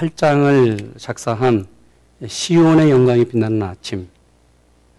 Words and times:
8장을 0.00 0.98
작사한 0.98 1.66
시온의 2.26 2.90
영광이 2.90 3.26
빛나는 3.26 3.62
아침. 3.62 4.08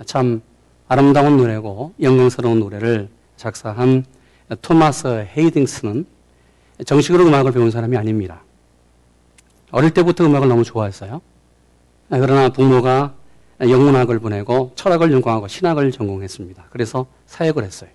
참 0.06 0.44
아름다운 0.88 1.38
노래고 1.38 1.96
영광스러운 2.00 2.60
노래를 2.60 3.10
작사한 3.36 4.06
토마스 4.62 5.26
헤이딩스는 5.36 6.06
정식으로 6.86 7.26
음악을 7.26 7.52
배운 7.52 7.72
사람이 7.72 7.98
아닙니다. 7.98 8.44
어릴 9.72 9.92
때부터 9.92 10.24
음악을 10.26 10.48
너무 10.48 10.64
좋아했어요. 10.64 11.22
그러나 12.10 12.50
부모가 12.50 13.16
영문학을 13.60 14.20
보내고 14.20 14.74
철학을 14.76 15.10
전공하고 15.10 15.48
신학을 15.48 15.92
전공했습니다. 15.92 16.66
그래서 16.70 17.08
사역을 17.26 17.64
했어요. 17.64 17.90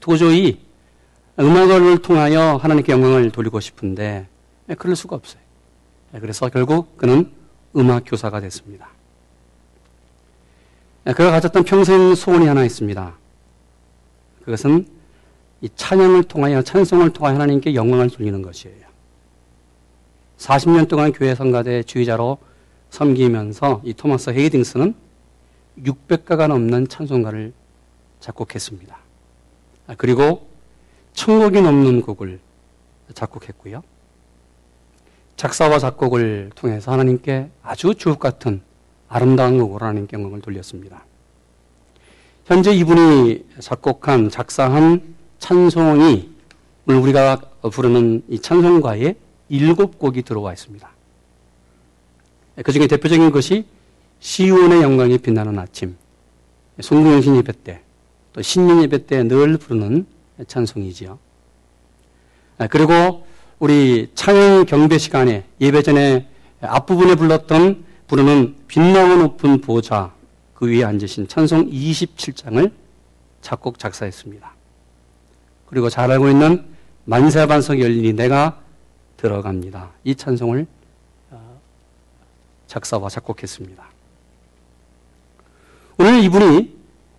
도저히 0.00 0.60
음악을 1.38 2.02
통하여 2.02 2.56
하나님께 2.56 2.92
영광을 2.92 3.30
돌리고 3.30 3.60
싶은데 3.60 4.26
그럴 4.76 4.96
수가 4.96 5.14
없어요. 5.14 5.40
그래서 6.12 6.48
결국 6.48 6.96
그는 6.96 7.30
음악 7.76 8.04
교사가 8.06 8.40
됐습니다. 8.40 8.88
그가 11.04 11.30
가졌던 11.30 11.64
평생 11.64 12.14
소원이 12.14 12.46
하나 12.46 12.64
있습니다. 12.64 13.14
그것은 14.44 14.86
이 15.60 15.68
찬양을 15.74 16.24
통하여 16.24 16.62
찬송을 16.62 17.12
통하여 17.12 17.34
하나님께 17.34 17.74
영광을 17.74 18.10
돌리는 18.10 18.42
것이에요. 18.42 18.90
40년 20.38 20.88
동안 20.88 21.12
교회 21.12 21.34
성가대 21.34 21.82
주의자로 21.82 22.38
섬기면서 22.90 23.82
이 23.84 23.92
토마스 23.92 24.30
헤이딩스는 24.30 24.94
600가가 25.78 26.48
넘는 26.48 26.88
찬송가를 26.88 27.52
작곡했습니다. 28.20 28.98
아, 29.86 29.94
그리고 29.96 30.48
천곡이 31.12 31.60
넘는 31.60 32.02
곡을 32.02 32.40
작곡했고요. 33.14 33.82
작사와 35.40 35.78
작곡을 35.78 36.50
통해서 36.54 36.92
하나님께 36.92 37.48
아주 37.62 37.94
주옥 37.94 38.18
같은 38.18 38.60
아름다운 39.08 39.58
곡으로 39.58 39.86
하나님께 39.86 40.14
영광을 40.14 40.42
돌렸습니다. 40.42 41.06
현재 42.44 42.72
이분이 42.72 43.46
작곡한 43.58 44.28
작사한 44.28 45.14
찬송이 45.38 46.30
오늘 46.86 47.00
우리가 47.00 47.40
부르는 47.72 48.22
이 48.28 48.38
찬송가에 48.38 49.14
일곱 49.48 49.98
곡이 49.98 50.24
들어와 50.24 50.52
있습니다. 50.52 50.86
그 52.62 52.72
중에 52.72 52.86
대표적인 52.86 53.30
것이 53.30 53.64
시온의 54.18 54.82
영광이 54.82 55.16
빛나는 55.16 55.58
아침, 55.58 55.96
송구영신 56.78 57.36
예배 57.36 57.52
때, 57.64 57.80
또 58.34 58.42
신년 58.42 58.82
예배 58.82 59.06
때 59.06 59.22
늘 59.22 59.56
부르는 59.56 60.04
찬송이지요. 60.46 61.18
그리고 62.68 63.24
우리 63.60 64.10
찬양 64.14 64.64
경배 64.64 64.96
시간에 64.96 65.44
예배 65.60 65.82
전에 65.82 66.26
앞부분에 66.62 67.14
불렀던 67.14 67.84
부르는 68.06 68.56
빛나고 68.66 69.16
높은 69.16 69.60
보좌 69.60 70.14
그 70.54 70.66
위에 70.66 70.82
앉으신 70.82 71.28
찬송 71.28 71.70
27장을 71.70 72.72
작곡 73.42 73.78
작사했습니다. 73.78 74.50
그리고 75.66 75.90
잘 75.90 76.10
알고 76.10 76.30
있는 76.30 76.64
만세 77.04 77.46
반석 77.46 77.80
열리니 77.80 78.14
내가 78.14 78.58
들어갑니다. 79.18 79.90
이 80.04 80.14
찬송을 80.14 80.66
어, 81.30 81.60
작사와 82.66 83.10
작곡했습니다. 83.10 83.84
오늘 85.98 86.24
이분이 86.24 86.76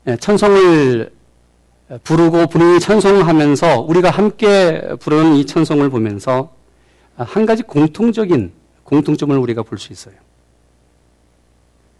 예, 0.08 0.16
찬송을 0.18 1.12
부르고 2.04 2.48
분명히 2.48 2.80
찬송하면서 2.80 3.82
우리가 3.82 4.10
함께 4.10 4.82
부르는 5.00 5.36
이 5.36 5.46
찬송을 5.46 5.90
보면서 5.90 6.54
한 7.16 7.46
가지 7.46 7.64
공통적인 7.64 8.54
공통점을 8.84 9.38
우리가 9.38 9.64
볼 9.64 9.78
수 9.78 9.92
있어요. 9.92 10.16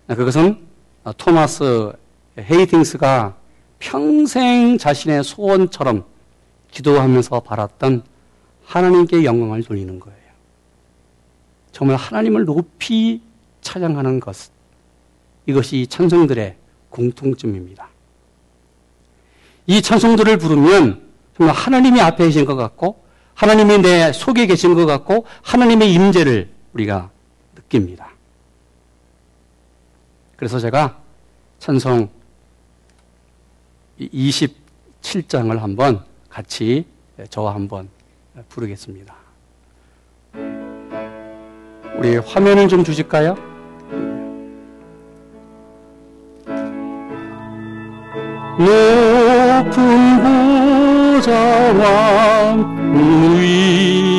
그것은 0.08 0.66
토마스 1.18 1.94
헤이팅스가 2.38 3.36
평생 3.80 4.78
자신의 4.78 5.24
소원처럼 5.24 6.06
기도하면서 6.72 7.42
바랐던 7.42 8.04
하나님께 8.66 9.24
영광을 9.26 9.64
돌리는 9.64 10.00
거예요. 10.00 10.18
정말 11.72 11.98
하나님을 11.98 12.46
높이 12.46 13.22
찬양하는 13.62 14.20
것. 14.20 14.52
이것이 15.46 15.88
찬송들의 15.88 16.56
공통점입니다. 16.90 17.90
이 19.68 19.82
찬송들을 19.82 20.38
부르면 20.38 21.02
정말 21.38 21.56
하나님이 21.56 22.02
앞에 22.02 22.26
계신 22.26 22.46
것 22.46 22.56
같고 22.56 23.04
하나님이 23.34 23.80
내 23.80 24.12
속에 24.14 24.46
계신 24.46 24.76
것 24.76 24.86
같고 24.86 25.26
하나님의 25.44 25.94
임재를 25.94 26.52
우리가 26.74 27.10
느낍니다. 27.56 28.12
그래서 30.36 30.60
제가 30.60 30.98
찬송 31.60 32.10
27장을 34.00 35.58
한번 35.60 36.04
같이 36.30 36.86
저와 37.30 37.54
한번 37.54 37.90
부르겠습니다. 38.50 39.16
우리 41.98 42.18
화면을 42.18 42.68
좀 42.68 42.84
주실까요? 42.84 43.51
높은 48.58 49.76
보좌와 51.22 52.56
위 53.40 54.11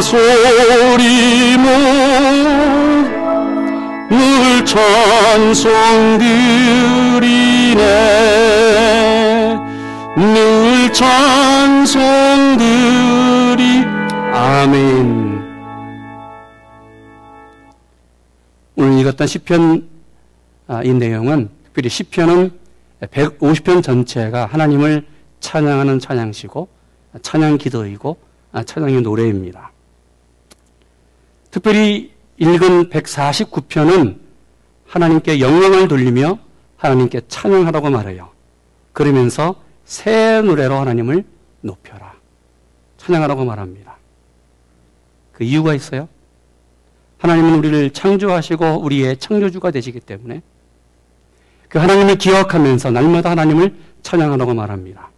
소리 0.00 1.56
모늘 4.08 4.64
찬송 4.64 6.18
드리네 6.18 7.82
늘 10.16 10.92
찬송 10.92 12.56
드리 12.58 13.84
아멘 14.32 15.44
오늘 18.76 18.98
읽었던 19.00 19.26
시편 19.26 19.88
아, 20.68 20.82
이 20.82 20.92
내용은 20.92 21.48
특별히 21.64 21.88
시편은 21.88 22.50
150편 23.00 23.82
전체가 23.82 24.46
하나님을 24.46 25.06
찬양하는 25.40 26.00
찬양시고 26.00 26.68
찬양 27.22 27.58
기도이고 27.58 28.16
아, 28.52 28.62
찬양의 28.62 29.02
노래입니다. 29.02 29.70
특별히 31.50 32.12
읽은 32.38 32.90
149편은 32.90 34.18
하나님께 34.86 35.40
영광을 35.40 35.88
돌리며 35.88 36.38
하나님께 36.76 37.22
찬양하라고 37.28 37.90
말해요. 37.90 38.30
그러면서 38.92 39.62
새 39.84 40.42
노래로 40.42 40.74
하나님을 40.74 41.24
높여라. 41.60 42.14
찬양하라고 42.98 43.44
말합니다. 43.44 43.96
그 45.32 45.44
이유가 45.44 45.74
있어요. 45.74 46.08
하나님은 47.18 47.58
우리를 47.58 47.90
창조하시고 47.90 48.82
우리의 48.82 49.16
창조주가 49.18 49.70
되시기 49.70 50.00
때문에 50.00 50.42
그 51.68 51.78
하나님을 51.78 52.16
기억하면서 52.16 52.90
날마다 52.90 53.30
하나님을 53.30 53.74
찬양하라고 54.02 54.54
말합니다. 54.54 55.10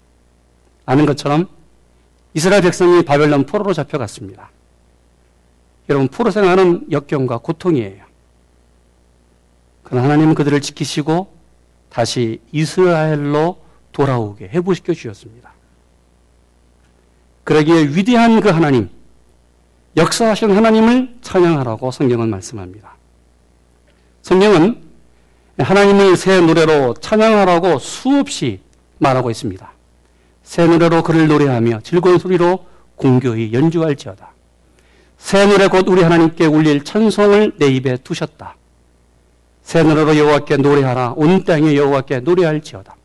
아는 0.87 1.07
것처럼 1.07 1.49
이스라엘 2.35 2.63
백성이 2.63 3.05
바벨론 3.05 3.45
포로로 3.45 3.73
잡혀갔습니다. 3.75 4.51
여러분 5.88 6.08
포로 6.08 6.31
생활은 6.31 6.87
역경과 6.90 7.38
고통이에요. 7.38 8.05
그러나 9.82 10.05
하나님은 10.05 10.35
그들을 10.35 10.61
지키시고 10.61 11.32
다시 11.88 12.40
이스라엘로 12.52 13.58
돌아오게 13.93 14.49
회복시켜 14.49 14.93
주셨습니다. 14.93 15.52
그러기에 17.44 17.85
위대한 17.88 18.40
그 18.40 18.50
하나님, 18.50 18.90
역사하신 19.96 20.50
하나님을 20.50 21.17
찬양하라고 21.23 21.90
성경은 21.90 22.29
말씀합니다. 22.29 22.96
성경은 24.20 24.82
하나님을 25.56 26.17
새 26.17 26.40
노래로 26.40 26.94
찬양하라고 26.94 27.79
수없이 27.79 28.61
말하고 28.99 29.31
있습니다. 29.31 29.73
새 30.43 30.67
노래로 30.67 31.02
그를 31.02 31.26
노래하며 31.26 31.81
즐거운 31.82 32.19
소리로 32.19 32.67
공교히 32.96 33.52
연주할지어다. 33.52 34.38
새 35.19 35.47
노래 35.47 35.67
곧 35.69 35.87
우리 35.88 36.03
하나님께 36.03 36.47
울릴 36.47 36.85
찬송을 36.85 37.53
내 37.59 37.67
입에 37.67 37.97
두셨다. 37.99 38.56
새 39.62 39.82
노래로 39.82 40.17
여호와께 40.17 40.56
노래하라. 40.56 41.15
온 41.17 41.44
땅에 41.44 41.75
여호와께 41.76 42.20
노래할지어다. 42.20 42.97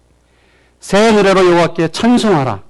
새 0.80 1.12
노래로 1.12 1.45
여호와께 1.45 1.89
찬송하라. 1.89 2.63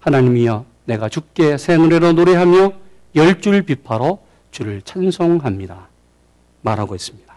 하나님이여 0.00 0.64
내가 0.86 1.08
주께 1.08 1.56
새 1.56 1.76
노래로 1.76 2.12
노래하며 2.14 2.72
열 3.16 3.40
줄 3.40 3.62
비파로 3.62 4.20
주를 4.50 4.82
찬송합니다. 4.82 5.88
말하고 6.62 6.94
있습니다. 6.94 7.32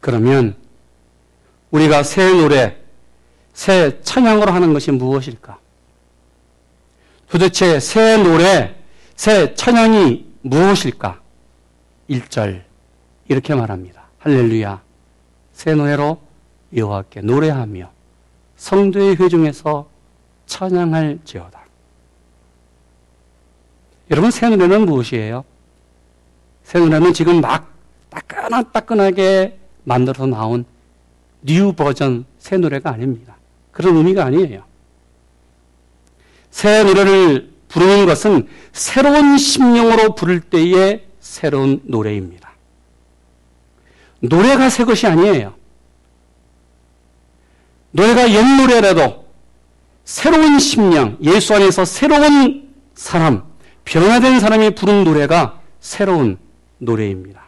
그러면 0.00 0.56
우리가 1.70 2.02
새 2.02 2.32
노래, 2.32 2.76
새 3.52 4.00
찬양으로 4.02 4.52
하는 4.52 4.72
것이 4.72 4.90
무엇일까? 4.90 5.58
도대체 7.28 7.80
새 7.80 8.16
노래, 8.18 8.74
새 9.22 9.54
찬양이 9.54 10.26
무엇일까? 10.40 11.20
1절 12.10 12.64
이렇게 13.28 13.54
말합니다. 13.54 14.02
할렐루야. 14.18 14.82
새 15.52 15.76
노래로 15.76 16.20
여호와께 16.74 17.20
노래하며 17.20 17.88
성도의 18.56 19.14
회중에서 19.14 19.88
찬양할지어다. 20.46 21.64
여러분 24.10 24.32
새 24.32 24.48
노래는 24.48 24.86
무엇이에요? 24.86 25.44
새 26.64 26.80
노래는 26.80 27.12
지금 27.12 27.40
막 27.40 27.72
따끈따끈하게 28.10 29.56
만들어서 29.84 30.26
나온 30.26 30.64
new 31.42 31.72
version 31.74 32.24
새 32.40 32.56
노래가 32.56 32.90
아닙니다. 32.90 33.36
그런 33.70 33.98
의미가 33.98 34.24
아니에요. 34.24 34.64
새 36.50 36.82
노래를 36.82 37.51
부르는 37.72 38.04
것은 38.04 38.48
새로운 38.72 39.38
심령으로 39.38 40.14
부를 40.14 40.40
때의 40.40 41.06
새로운 41.20 41.80
노래입니다. 41.84 42.52
노래가 44.20 44.68
새 44.68 44.84
것이 44.84 45.06
아니에요. 45.06 45.54
노래가 47.92 48.30
옛 48.30 48.42
노래라도 48.42 49.24
새로운 50.04 50.58
심령, 50.58 51.16
예수 51.22 51.54
안에서 51.54 51.86
새로운 51.86 52.74
사람, 52.94 53.42
변화된 53.84 54.38
사람이 54.38 54.74
부른 54.74 55.04
노래가 55.04 55.62
새로운 55.80 56.38
노래입니다. 56.78 57.42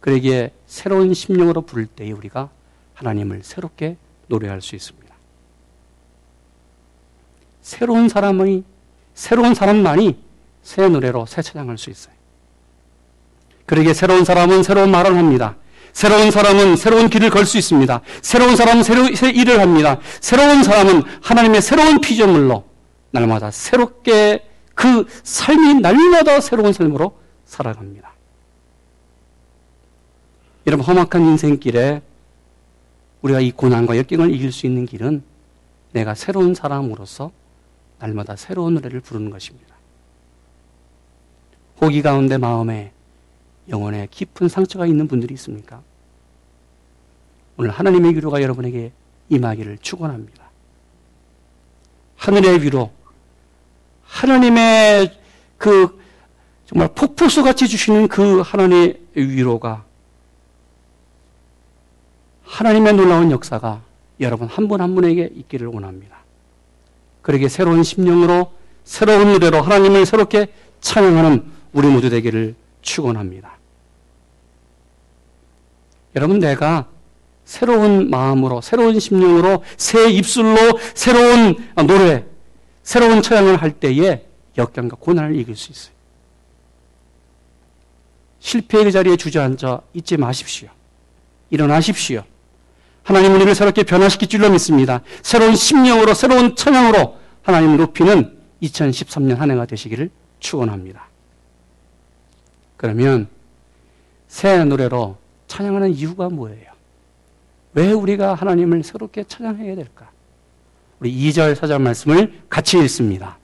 그러기에 0.00 0.52
새로운 0.66 1.14
심령으로 1.14 1.62
부를 1.62 1.86
때에 1.86 2.10
우리가 2.10 2.50
하나님을 2.94 3.40
새롭게 3.42 3.96
노래할 4.26 4.60
수 4.60 4.76
있습니다. 4.76 5.14
새로운 7.62 8.08
사람의 8.08 8.64
새로운 9.14 9.54
사람만이 9.54 10.16
새 10.62 10.88
노래로 10.88 11.26
새 11.26 11.42
찬양할 11.42 11.78
수 11.78 11.90
있어요. 11.90 12.14
그러기에 13.66 13.94
새로운 13.94 14.24
사람은 14.24 14.62
새로운 14.62 14.90
말을 14.90 15.16
합니다. 15.16 15.56
새로운 15.92 16.30
사람은 16.30 16.76
새로운 16.76 17.08
길을 17.10 17.30
걸 17.30 17.44
수 17.44 17.58
있습니다. 17.58 18.00
새로운 18.22 18.56
사람은 18.56 18.82
새로운 18.82 19.12
일을 19.12 19.60
합니다. 19.60 19.98
새로운 20.20 20.62
사람은 20.62 21.02
하나님의 21.22 21.60
새로운 21.62 22.00
피조물로 22.00 22.64
날마다 23.10 23.50
새롭게 23.50 24.48
그 24.74 25.06
삶이 25.22 25.74
날마다 25.80 26.40
새로운 26.40 26.72
삶으로 26.72 27.18
살아갑니다. 27.44 28.10
여러분, 30.66 30.86
험악한 30.86 31.22
인생길에 31.22 32.02
우리가 33.20 33.40
이 33.40 33.50
고난과 33.50 33.96
역경을 33.98 34.32
이길 34.34 34.50
수 34.52 34.66
있는 34.66 34.86
길은 34.86 35.22
내가 35.92 36.14
새로운 36.14 36.54
사람으로서 36.54 37.32
날마다 38.02 38.34
새로운 38.34 38.74
노래를 38.74 39.00
부르는 39.00 39.30
것입니다. 39.30 39.76
호기 41.80 42.02
가운데 42.02 42.36
마음에 42.36 42.92
영혼에 43.68 44.08
깊은 44.10 44.48
상처가 44.48 44.86
있는 44.86 45.06
분들이 45.06 45.34
있습니까? 45.34 45.80
오늘 47.56 47.70
하나님의 47.70 48.16
위로가 48.16 48.42
여러분에게 48.42 48.90
임하기를 49.28 49.78
축원합니다. 49.78 50.50
하늘의 52.16 52.62
위로, 52.62 52.90
하나님의 54.04 55.18
그 55.56 56.00
정말 56.66 56.88
폭포수 56.94 57.44
같이 57.44 57.68
주시는 57.68 58.08
그 58.08 58.40
하나님의 58.40 59.00
위로가 59.14 59.84
하나님의 62.44 62.94
놀라운 62.94 63.30
역사가 63.30 63.82
여러분 64.20 64.48
한 64.48 64.68
분한 64.68 64.94
분에게 64.94 65.30
있기를 65.34 65.68
원합니다. 65.68 66.21
그러게 67.22 67.48
새로운 67.48 67.82
심령으로 67.82 68.52
새로운 68.84 69.32
노래로 69.32 69.62
하나님을 69.62 70.04
새롭게 70.04 70.52
찬양하는 70.80 71.44
우리 71.72 71.86
모두 71.88 72.10
되기를 72.10 72.54
축원합니다. 72.82 73.58
여러분 76.16 76.40
내가 76.40 76.88
새로운 77.44 78.10
마음으로 78.10 78.60
새로운 78.60 78.98
심령으로 78.98 79.62
새 79.76 80.10
입술로 80.10 80.78
새로운 80.94 81.56
노래 81.86 82.24
새로운 82.82 83.22
찬양을 83.22 83.56
할 83.56 83.72
때에 83.72 84.26
역경과 84.58 84.96
고난을 84.98 85.36
이길 85.36 85.56
수 85.56 85.72
있어요. 85.72 85.92
실패의 88.40 88.84
그 88.84 88.90
자리에 88.90 89.16
주저앉아 89.16 89.80
있지 89.94 90.16
마십시오. 90.16 90.68
일어나십시오. 91.50 92.24
하나님은 93.04 93.36
우리를 93.36 93.54
새롭게 93.54 93.82
변화시킬 93.82 94.28
줄로 94.28 94.50
믿습니다. 94.50 95.00
새로운 95.22 95.56
심령으로 95.56 96.14
새로운 96.14 96.54
찬양으로 96.54 97.18
하나님을 97.42 97.76
높이는 97.78 98.38
2013년 98.62 99.36
한 99.36 99.50
해가 99.50 99.66
되시기를 99.66 100.10
축원합니다. 100.38 101.08
그러면 102.76 103.28
새 104.28 104.64
노래로 104.64 105.16
찬양하는 105.48 105.94
이유가 105.94 106.28
뭐예요? 106.28 106.72
왜 107.74 107.92
우리가 107.92 108.34
하나님을 108.34 108.82
새롭게 108.82 109.24
찬양해야 109.24 109.74
될까? 109.74 110.10
우리 111.00 111.12
2절 111.12 111.54
4절 111.54 111.80
말씀을 111.80 112.42
같이 112.48 112.78
읽습니다. 112.78 113.38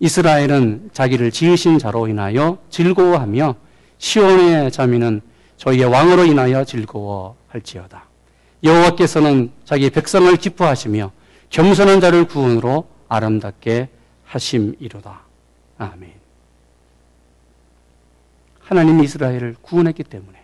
이스라엘은 0.00 0.90
자기를 0.92 1.30
지으신 1.30 1.78
자로 1.78 2.08
인하여 2.08 2.58
즐거워하며 2.70 3.54
시온의 3.98 4.70
자민은 4.72 5.20
저희의 5.56 5.86
왕으로 5.86 6.24
인하여 6.24 6.64
즐거워할지어다. 6.64 8.05
여호와께서는 8.66 9.52
자기 9.64 9.90
백성을 9.90 10.34
기뻐하시며 10.36 11.12
겸손한 11.50 12.00
자를 12.00 12.24
구원으로 12.24 12.88
아름답게 13.08 13.88
하심이로다. 14.24 15.20
아멘. 15.78 16.12
하나님이 18.60 19.04
이스라엘을 19.04 19.56
구원했기 19.62 20.02
때문에 20.02 20.36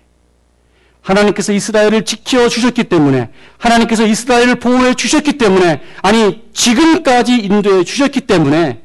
하나님께서 1.01 1.53
이스라엘을 1.53 2.05
지켜 2.05 2.49
주셨기 2.49 2.85
때문에 2.85 3.33
하나님께서 3.59 4.07
이스라엘을 4.07 4.57
보호해 4.57 4.95
주셨기 4.95 5.37
때문에 5.37 5.83
아니 6.01 6.49
지금까지 6.53 7.39
인도해 7.39 7.83
주셨기 7.83 8.23
때문에 8.23 8.81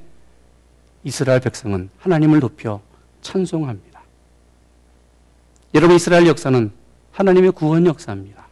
이스라엘 1.04 1.40
백성은 1.40 1.90
하나님을 2.00 2.40
높여 2.40 2.82
찬송합니다. 3.22 4.02
여러분 5.76 5.96
이스라엘 5.96 6.26
역사는 6.26 6.72
하나님의 7.12 7.52
구원 7.52 7.86
역사입니다. 7.86 8.47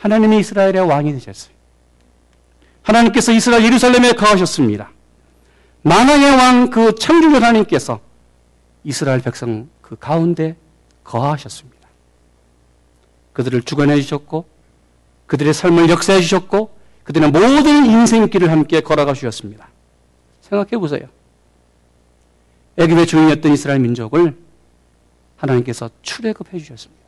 하나님이 0.00 0.38
이스라엘의 0.38 0.80
왕이 0.80 1.12
되셨어요. 1.12 1.54
하나님께서 2.82 3.32
이스라엘 3.32 3.64
예루살렘에 3.64 4.12
거하셨습니다. 4.12 4.90
만왕의 5.82 6.30
왕 6.36 6.70
그 6.70 6.94
창조주 6.94 7.36
하나님께서 7.36 8.00
이스라엘 8.82 9.20
백성 9.20 9.68
그 9.82 9.96
가운데 9.96 10.56
거하셨습니다. 11.04 11.88
그들을 13.34 13.62
주관해 13.62 14.00
주셨고 14.00 14.46
그들의 15.26 15.52
삶을 15.52 15.90
역사해 15.90 16.20
주셨고 16.20 16.70
그들의 17.04 17.30
모든 17.30 17.86
인생길을 17.86 18.50
함께 18.50 18.80
걸어가 18.80 19.12
주셨습니다. 19.12 19.68
생각해 20.40 20.78
보세요. 20.78 21.08
애굽의 22.78 23.06
주인이었던 23.06 23.52
이스라엘 23.52 23.80
민족을 23.80 24.36
하나님께서 25.36 25.90
출애굽해 26.02 26.58
주셨습니다. 26.58 27.00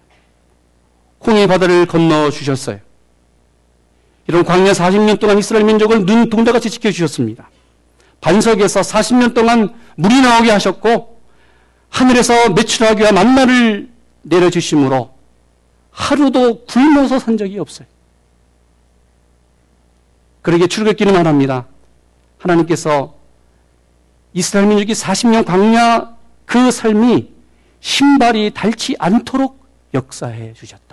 홍해 1.27 1.47
바다를 1.47 1.87
건너 1.87 2.31
주셨어요. 2.31 2.79
이런 4.27 4.45
광야 4.45 4.73
40년 4.73 5.19
동안 5.19 5.39
이스라엘 5.39 5.65
민족을 5.65 6.07
눈 6.07 6.31
동자같이 6.31 6.71
지켜주셨습니다. 6.71 7.51
반석에서 8.21 8.81
40년 8.81 9.35
동안 9.35 9.75
물이 9.97 10.21
나오게 10.21 10.51
하셨고 10.51 11.21
하늘에서 11.91 12.51
매출하기와 12.51 13.13
만나를 13.13 13.91
내려주심으로 14.23 15.13
하루도 15.91 16.65
굶어서 16.65 17.19
산 17.19 17.37
적이 17.37 17.59
없어요. 17.59 17.87
그러게 20.41 20.67
출애굽기는 20.67 21.13
말합니다. 21.13 21.67
하나님께서 22.39 23.15
이스라엘 24.33 24.69
민족이 24.69 24.93
40년 24.93 25.45
광야 25.45 26.17
그 26.47 26.71
삶이 26.71 27.31
신발이 27.81 28.53
닳지 28.55 28.97
않도록 28.99 29.63
역사해 29.95 30.55
주셨다. 30.55 30.92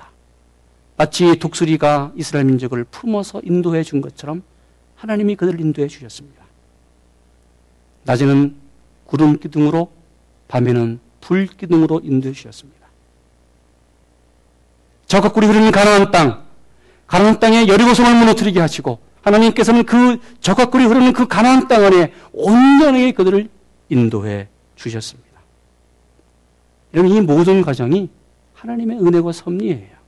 마치 0.99 1.39
독수리가 1.39 2.11
이스라엘 2.17 2.45
민족을 2.45 2.83
품어서 2.83 3.39
인도해 3.45 3.83
준 3.83 4.01
것처럼 4.01 4.43
하나님이 4.95 5.37
그들을 5.37 5.57
인도해 5.61 5.87
주셨습니다. 5.87 6.43
낮에는 8.03 8.53
구름 9.05 9.39
기둥으로 9.39 9.93
밤에는 10.49 10.99
불 11.21 11.47
기둥으로 11.47 12.01
인도해 12.03 12.33
주셨습니다. 12.33 12.85
저가 15.05 15.31
꿀이 15.31 15.47
흐르는 15.47 15.71
가나안 15.71 16.11
땅, 16.11 16.43
가나안 17.07 17.39
땅에 17.39 17.65
여리고성을 17.65 18.19
무너뜨리게 18.19 18.59
하시고 18.59 18.99
하나님께서는 19.21 19.85
그 19.85 20.19
저가 20.41 20.65
꿀이 20.65 20.83
흐르는 20.83 21.13
그 21.13 21.29
가나안 21.29 21.69
땅 21.69 21.85
안에 21.85 22.11
온전하게 22.33 23.13
그들을 23.13 23.47
인도해 23.87 24.49
주셨습니다. 24.75 25.29
여러분 26.93 27.15
이 27.15 27.21
모든 27.21 27.61
과정이 27.61 28.09
하나님의 28.53 28.99
은혜와 28.99 29.31
섭리예요. 29.31 29.98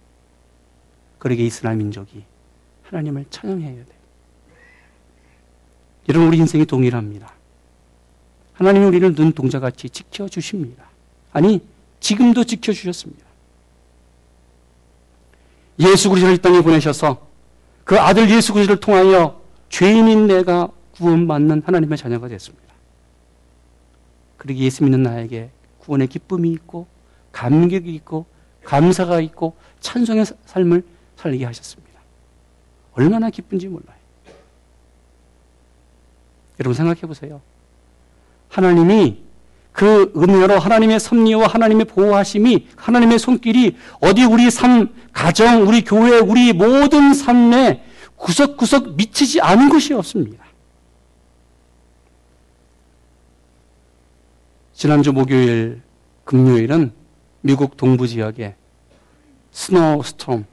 그러게 1.22 1.46
이스라엘 1.46 1.78
민족이 1.78 2.24
하나님을 2.82 3.26
찬양해야 3.30 3.86
돼요. 3.86 4.02
우리 6.28 6.40
인생이 6.40 6.66
동일합니다. 6.66 7.32
하나님이 8.54 8.86
우리를 8.86 9.14
눈동자같이 9.14 9.92
지켜주십니다. 9.92 10.84
아니 11.32 11.62
지금도 12.00 12.44
지켜주셨습니다. 12.44 13.24
예수 15.82 16.10
그리스도를 16.10 16.38
이 16.38 16.38
땅에 16.40 16.60
보내셔서 16.62 17.28
그 17.84 18.00
아들 18.00 18.28
예수 18.32 18.52
그리스도를 18.54 18.80
통하여 18.80 19.44
죄인인 19.70 20.26
내가 20.26 20.70
구원받는 20.96 21.62
하나님의 21.64 22.00
자녀가 22.00 22.30
됐습니다. 22.30 22.74
그러기 24.38 24.64
예수 24.64 24.84
믿는 24.84 25.04
나에게 25.04 25.52
구원의 25.78 26.08
기쁨이 26.08 26.52
있고 26.54 26.88
감격이 27.32 27.94
있고 27.94 28.26
감사가 28.64 29.22
있고 29.22 29.56
찬송의 29.82 30.26
삶을 30.48 30.84
살게 31.22 31.46
하셨습니다. 31.46 32.00
얼마나 32.94 33.30
기쁜지 33.30 33.68
몰라요. 33.68 33.98
여러분 36.60 36.74
생각해 36.74 37.02
보세요. 37.02 37.42
하나님이 38.50 39.22
그 39.72 40.12
은혜로 40.16 40.60
하나님의 40.60 41.00
섭리와 41.00 41.48
하나님의 41.48 41.86
보호하심이 41.86 42.68
하나님의 42.76 43.20
손길이 43.20 43.78
어디 44.02 44.26
우리 44.26 44.52
삶, 44.52 44.94
가정, 45.14 45.68
우리 45.68 45.84
교회, 45.84 46.20
우리 46.20 46.52
모든 46.54 47.14
삶에 47.14 47.86
구석구석 48.18 48.96
미치지 48.96 49.40
않은 49.42 49.70
것이 49.70 49.94
없습니다. 49.94 50.44
지난주 54.74 55.14
목요일, 55.14 55.82
금요일은 56.26 56.92
미국 57.42 57.78
동부 57.78 58.08
지역에 58.08 58.56
스노우 59.52 60.04
스톰 60.04 60.46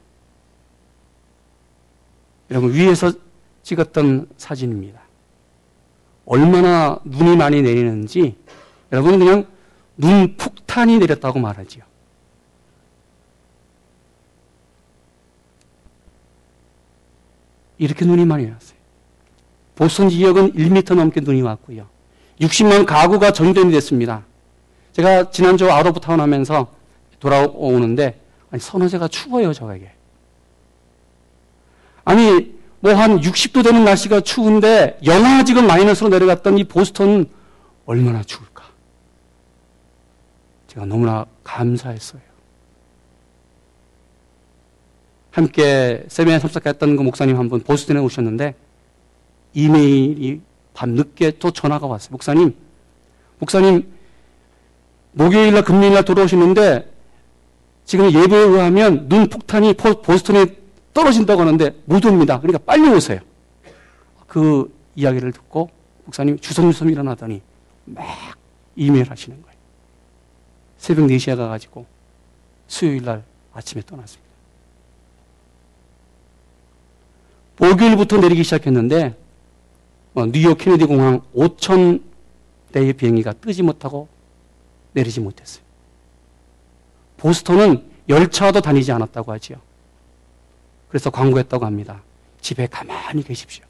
여러분 2.50 2.72
위에서 2.72 3.12
찍었던 3.62 4.28
사진입니다. 4.36 5.00
얼마나 6.24 6.98
눈이 7.04 7.36
많이 7.36 7.62
내리는지 7.62 8.36
여러분 8.92 9.18
그냥 9.18 9.46
눈 9.96 10.36
폭탄이 10.36 10.98
내렸다고 10.98 11.38
말하지요. 11.38 11.84
이렇게 17.78 18.04
눈이 18.04 18.24
많이 18.24 18.44
왔어요. 18.50 18.78
보스턴 19.74 20.08
지역은 20.08 20.54
1m 20.54 20.94
넘게 20.94 21.20
눈이 21.20 21.42
왔고요. 21.42 21.86
60만 22.40 22.84
가구가 22.86 23.32
전전이 23.32 23.72
됐습니다. 23.72 24.24
제가 24.92 25.30
지난주 25.30 25.70
out 25.70 25.87
of 25.87 26.00
town 26.00 26.20
하면서 26.20 26.74
돌아오는데 27.20 28.20
아니 28.50 28.60
산호세가 28.60 29.08
추워요 29.08 29.52
저에게. 29.52 29.92
아니 32.08 32.56
뭐 32.80 32.94
한 32.94 33.20
60도 33.20 33.62
되는 33.62 33.84
날씨가 33.84 34.20
추운데 34.22 34.98
영하 35.04 35.44
지금 35.44 35.66
마이너스로 35.66 36.08
내려갔던 36.08 36.56
이 36.56 36.64
보스턴은 36.64 37.26
얼마나 37.84 38.22
추울까? 38.22 38.64
제가 40.68 40.86
너무나 40.86 41.26
감사했어요. 41.44 42.22
함께 45.32 46.04
세미나 46.08 46.38
참석했던 46.38 46.96
그 46.96 47.02
목사님 47.02 47.36
한 47.36 47.48
분 47.50 47.60
보스턴에 47.60 48.00
오셨는데 48.00 48.54
이메일이 49.52 50.40
밤 50.72 50.90
늦게 50.90 51.32
또 51.38 51.50
전화가 51.50 51.86
왔어요. 51.86 52.12
목사님, 52.12 52.54
목사님 53.38 53.86
목요일날 55.12 55.62
금요일날 55.64 56.04
돌아오시는데 56.04 56.90
지금 57.84 58.10
예보에 58.12 58.38
의하면 58.38 59.08
눈 59.08 59.28
폭탄이 59.28 59.74
보스턴에 59.74 60.56
떨어진다고 60.98 61.42
하는데 61.42 61.80
못 61.84 62.04
옵니다. 62.04 62.40
그러니까 62.40 62.58
빨리 62.64 62.88
오세요. 62.88 63.20
그 64.26 64.76
이야기를 64.96 65.30
듣고 65.30 65.70
목사님이 66.06 66.40
주섬주섬 66.40 66.90
일어나더니 66.90 67.40
막 67.84 68.04
이메일 68.74 69.08
하시는 69.08 69.40
거예요. 69.40 69.56
새벽 70.76 71.06
4시에 71.06 71.36
가가지고 71.36 71.86
수요일 72.66 73.04
날 73.04 73.22
아침에 73.52 73.82
떠났습니다. 73.86 74.28
목요일부터 77.58 78.16
내리기 78.18 78.42
시작했는데 78.42 79.16
어, 80.14 80.26
뉴욕 80.26 80.58
케네디 80.58 80.84
공항 80.86 81.20
5천 81.34 82.02
대의 82.72 82.92
비행기가 82.92 83.34
뜨지 83.34 83.62
못하고 83.62 84.08
내리지 84.94 85.20
못했어요. 85.20 85.62
보스턴은 87.18 87.84
열차도 88.08 88.60
다니지 88.60 88.90
않았다고 88.90 89.32
하지요. 89.32 89.67
그래서 90.88 91.11
광고했다고 91.11 91.66
합니다. 91.66 92.02
집에 92.40 92.66
가만히 92.66 93.23
계십시오. 93.23 93.64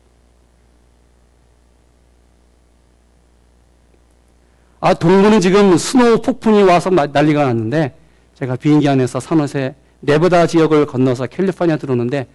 아, 4.81 4.95
동부는 4.95 5.41
지금 5.41 5.77
스노우 5.77 6.23
폭풍이 6.23 6.63
와서 6.63 6.91
난리가 6.91 7.45
났는데 7.47 7.97
제가 8.35 8.55
비행기 8.57 8.89
안에서 8.89 9.19
산호세 9.19 9.75
네바다 10.01 10.47
지역을 10.47 10.87
건너서 10.87 11.27
캘리포니아 11.27 11.77
들어오는데 11.77 12.29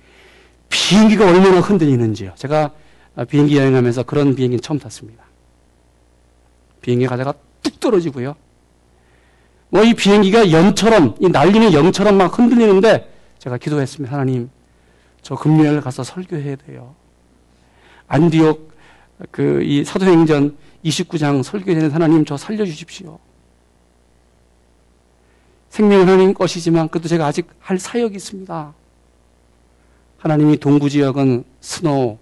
비행기가 0.69 1.25
얼마나 1.25 1.61
흔들리는지요. 1.61 2.33
제가 2.35 2.71
비행기 3.29 3.57
여행하면서 3.57 4.03
그런 4.03 4.35
비행기 4.35 4.59
처음 4.59 4.79
탔습니다. 4.79 5.23
비행기 6.81 7.07
가다가 7.07 7.33
뚝 7.61 7.79
떨어지고요. 7.79 8.35
뭐 9.69 9.83
이 9.83 9.93
비행기가 9.93 10.51
연처럼, 10.51 11.15
이 11.19 11.29
날리는 11.29 11.73
영처럼 11.73 12.17
막 12.17 12.37
흔들리는데 12.37 13.11
제가 13.39 13.57
기도했습니다. 13.57 14.13
하나님, 14.13 14.49
저 15.23 15.35
금요일 15.35 15.81
가서 15.81 16.03
설교해야 16.03 16.57
돼요. 16.57 16.95
안디옥 18.07 18.73
그 19.31 19.63
이 19.63 19.83
사도행전 19.83 20.57
29장 20.83 21.43
설교되는 21.43 21.91
하나님 21.91 22.25
저 22.25 22.37
살려주십시오. 22.37 23.19
생명은 25.69 26.07
하나님 26.07 26.33
것이지만 26.33 26.89
그래도 26.89 27.07
제가 27.07 27.25
아직 27.25 27.47
할 27.59 27.79
사역이 27.79 28.15
있습니다. 28.15 28.73
하나님이 30.19 30.57
동부 30.57 30.89
지역은 30.89 31.43
snow, 31.61 32.17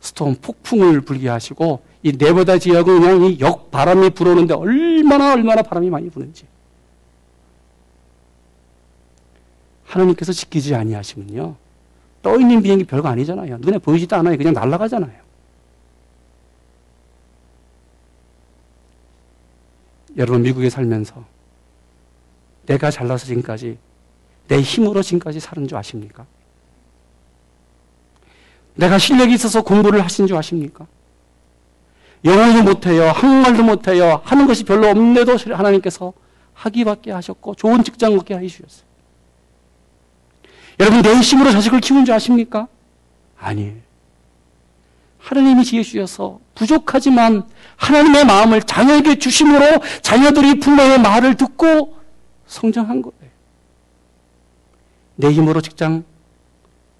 storm, 0.00 0.36
폭풍을 0.36 1.02
불게 1.02 1.28
하시고 1.28 1.82
이 2.02 2.12
네바다 2.12 2.58
지역은 2.58 3.00
그냥 3.00 3.24
이 3.24 3.38
역바람이 3.38 4.10
불어오는데 4.10 4.54
얼마나 4.54 5.32
얼마나 5.34 5.62
바람이 5.62 5.88
많이 5.90 6.10
부는지. 6.10 6.46
하나님께서 9.84 10.32
지키지 10.32 10.74
아니하시면요. 10.74 11.56
떠 12.24 12.40
있는 12.40 12.62
비행기 12.62 12.84
별거 12.84 13.06
아니잖아요. 13.08 13.58
눈에 13.58 13.78
보이지도 13.78 14.16
않아요. 14.16 14.36
그냥 14.38 14.54
날아가잖아요. 14.54 15.12
여러분 20.16 20.42
미국에 20.42 20.70
살면서 20.70 21.22
내가 22.64 22.90
잘나서 22.90 23.26
지금까지 23.26 23.76
내 24.48 24.60
힘으로 24.60 25.02
지금까지 25.02 25.38
사는 25.38 25.68
줄 25.68 25.76
아십니까? 25.76 26.24
내가 28.74 28.96
실력이 28.96 29.34
있어서 29.34 29.62
공부를 29.62 30.02
하신 30.02 30.26
줄 30.26 30.36
아십니까? 30.36 30.86
영어도 32.24 32.62
못해요. 32.62 33.10
한국말도 33.10 33.64
못해요. 33.64 34.22
하는 34.24 34.46
것이 34.46 34.64
별로 34.64 34.88
없는데도 34.88 35.36
하나님께서 35.54 36.14
하기밖에 36.54 37.10
하셨고 37.10 37.54
좋은 37.54 37.84
직장 37.84 38.14
얻게 38.14 38.34
해주셨어요. 38.34 38.93
여러분 40.80 41.02
내 41.02 41.12
힘으로 41.14 41.50
자식을 41.50 41.80
키운 41.80 42.04
줄 42.04 42.14
아십니까? 42.14 42.68
아니에요. 43.38 43.84
하나님이 45.18 45.64
지혜 45.64 45.82
주셔서 45.82 46.40
부족하지만 46.54 47.48
하나님의 47.76 48.26
마음을 48.26 48.62
자녀에게 48.62 49.18
주심으로 49.18 49.80
자녀들이 50.02 50.60
부모의 50.60 51.00
말을 51.00 51.36
듣고 51.36 51.96
성장한 52.46 53.02
거예요. 53.02 53.14
내 55.16 55.30
힘으로 55.30 55.60
직장, 55.60 56.04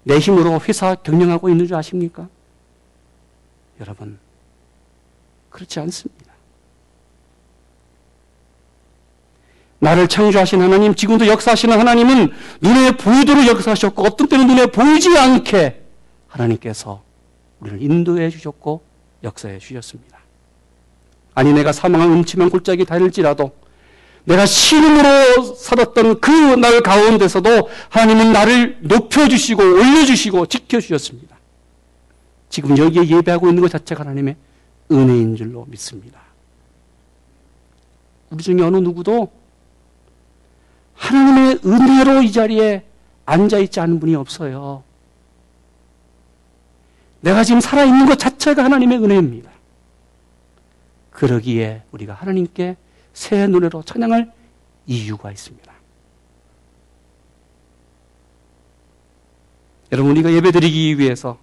내 0.03 0.17
힘으로 0.17 0.59
회사 0.61 0.95
경영하고 0.95 1.49
있는 1.49 1.67
줄 1.67 1.75
아십니까? 1.75 2.27
여러분, 3.79 4.17
그렇지 5.49 5.79
않습니다. 5.81 6.24
나를 9.79 10.07
창조하신 10.07 10.61
하나님, 10.61 10.95
지금도 10.95 11.27
역사하시는 11.27 11.77
하나님은 11.77 12.31
눈에 12.61 12.91
보이도록 12.97 13.45
역사하셨고, 13.47 14.03
어떤 14.03 14.27
때는 14.27 14.47
눈에 14.47 14.65
보이지 14.67 15.17
않게 15.17 15.83
하나님께서 16.27 17.03
우리를 17.59 17.81
인도해 17.81 18.29
주셨고, 18.29 18.81
역사해 19.23 19.59
주셨습니다. 19.59 20.19
아니, 21.33 21.51
내가 21.53 21.71
사망한 21.71 22.11
음침한 22.11 22.49
골짜기 22.49 22.85
다닐지라도, 22.85 23.51
내가 24.23 24.45
신음으로 24.45 25.53
살았던 25.55 26.19
그 26.19 26.55
날 26.55 26.81
가운데서도 26.81 27.69
하나님은 27.89 28.31
나를 28.33 28.77
높여주시고, 28.81 29.61
올려주시고, 29.61 30.45
지켜주셨습니다. 30.47 31.35
지금 32.49 32.77
여기에 32.77 33.07
예배하고 33.09 33.49
있는 33.49 33.61
것 33.61 33.69
자체가 33.69 34.01
하나님의 34.01 34.37
은혜인 34.91 35.35
줄로 35.35 35.65
믿습니다. 35.69 36.21
우리 38.29 38.41
중에 38.41 38.61
어느 38.61 38.77
누구도 38.77 39.31
하나님의 40.95 41.59
은혜로 41.65 42.23
이 42.23 42.31
자리에 42.31 42.83
앉아있지 43.25 43.79
않은 43.79 43.99
분이 43.99 44.15
없어요. 44.15 44.83
내가 47.21 47.43
지금 47.43 47.59
살아있는 47.59 48.05
것 48.05 48.17
자체가 48.17 48.63
하나님의 48.63 49.03
은혜입니다. 49.03 49.51
그러기에 51.11 51.83
우리가 51.91 52.13
하나님께 52.13 52.77
새 53.13 53.47
노래로 53.47 53.83
찬양할 53.83 54.31
이유가 54.85 55.31
있습니다. 55.31 55.73
여러분, 59.91 60.11
우리가 60.11 60.31
예배 60.33 60.51
드리기 60.51 60.99
위해서 60.99 61.37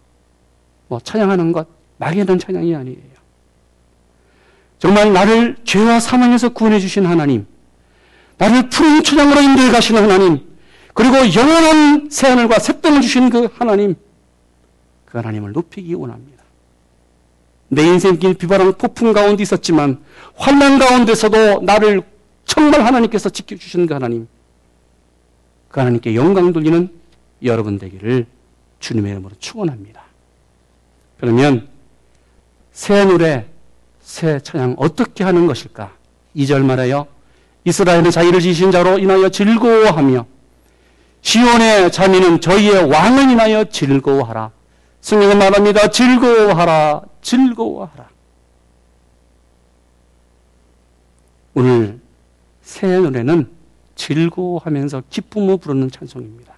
뭐 0.89 1.01
찬양하는 1.01 1.53
것, 1.53 1.67
막연한 1.97 2.39
찬양이 2.39 2.75
아니에요. 2.75 3.13
정말 4.79 5.13
나를 5.13 5.57
죄와 5.65 6.01
사망에서 6.01 6.51
구원해 6.51 6.79
주신 6.81 7.07
하나님, 7.07 7.47
나를 8.39 8.69
푸른 8.69 9.03
초장으로 9.03 9.41
인도해 9.41 9.71
가시는 9.71 10.03
하나님, 10.03 10.41
그리고 10.95 11.17
영원한 11.35 12.11
새하늘과 12.11 12.59
새 12.59 12.81
땅을 12.81 13.01
주신 13.01 13.31
그 13.31 13.49
하나님, 13.55 13.95
그 15.07 15.19
하나님을 15.19 15.53
높이기 15.53 15.95
원합니다. 15.95 16.43
내 17.69 17.83
인생 17.85 18.19
길 18.19 18.35
비바람 18.35 18.75
폭풍 18.75 19.13
가운데 19.13 19.43
있었지만 19.43 20.03
환난 20.35 20.79
가운데서도 20.79 21.63
나를 21.63 22.03
정말 22.45 22.85
하나님께서 22.85 23.31
지켜주신 23.31 23.87
그 23.87 23.95
하나님, 23.95 24.29
그 25.69 25.81
하나님께 25.81 26.15
영광 26.15 26.53
돌리는 26.53 26.91
여러분 27.45 27.79
되기를 27.79 28.27
주님의 28.81 29.13
이름으로 29.13 29.35
축원합니다. 29.39 30.03
그러면 31.19 31.69
새 32.73 33.05
노래, 33.05 33.47
새 34.01 34.41
찬양 34.41 34.75
어떻게 34.77 35.25
하는 35.25 35.47
것일까? 35.47 35.93
2절 36.37 36.65
말해요. 36.65 37.07
이스라엘은 37.65 38.11
자기를 38.11 38.41
지신 38.41 38.71
자로 38.71 38.99
인하여 38.99 39.29
즐거워하며 39.29 40.27
시온의 41.21 41.93
자민은 41.93 42.41
저희의 42.41 42.91
왕을 42.91 43.31
인하여 43.31 43.65
즐거워하라. 43.65 44.51
성경은 45.01 45.39
말합니다. 45.39 45.89
즐거워하라. 45.91 47.03
즐거워하라. 47.23 48.09
오늘 51.55 52.01
새 52.63 52.99
노래는 52.99 53.51
즐거워하면서 53.95 55.05
기쁨을 55.11 55.59
부르는 55.59 55.91
찬송입니다. 55.91 56.55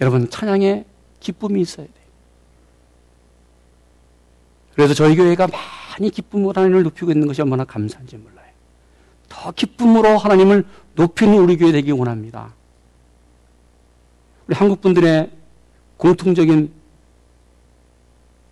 여러분 0.00 0.30
찬양에 0.30 0.84
기쁨이 1.20 1.60
있어야 1.60 1.86
돼요. 1.86 2.06
그래서 4.74 4.94
저희 4.94 5.16
교회가 5.16 5.48
많이 5.48 6.10
기쁨으로 6.10 6.52
하나님을 6.54 6.82
높이고 6.84 7.10
있는 7.10 7.26
것이 7.26 7.40
얼마나 7.42 7.64
감사한지 7.64 8.16
몰라요. 8.16 8.45
더 9.28 9.50
기쁨으로 9.52 10.18
하나님을 10.18 10.64
높이는 10.94 11.38
우리 11.38 11.56
교회 11.56 11.72
되기 11.72 11.90
원합니다. 11.92 12.54
우리 14.46 14.54
한국 14.54 14.80
분들의 14.80 15.30
공통적인 15.96 16.72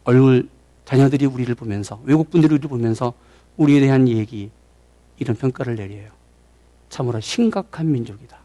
얼굴 0.04 0.48
자녀들이 0.84 1.26
우리를 1.26 1.54
보면서 1.54 2.00
외국 2.04 2.30
분들이 2.30 2.54
우리를 2.54 2.68
보면서 2.68 3.14
우리에 3.56 3.80
대한 3.80 4.08
얘기 4.08 4.50
이런 5.18 5.36
평가를 5.36 5.76
내려요. 5.76 6.10
참으로 6.88 7.20
심각한 7.20 7.90
민족이다. 7.90 8.38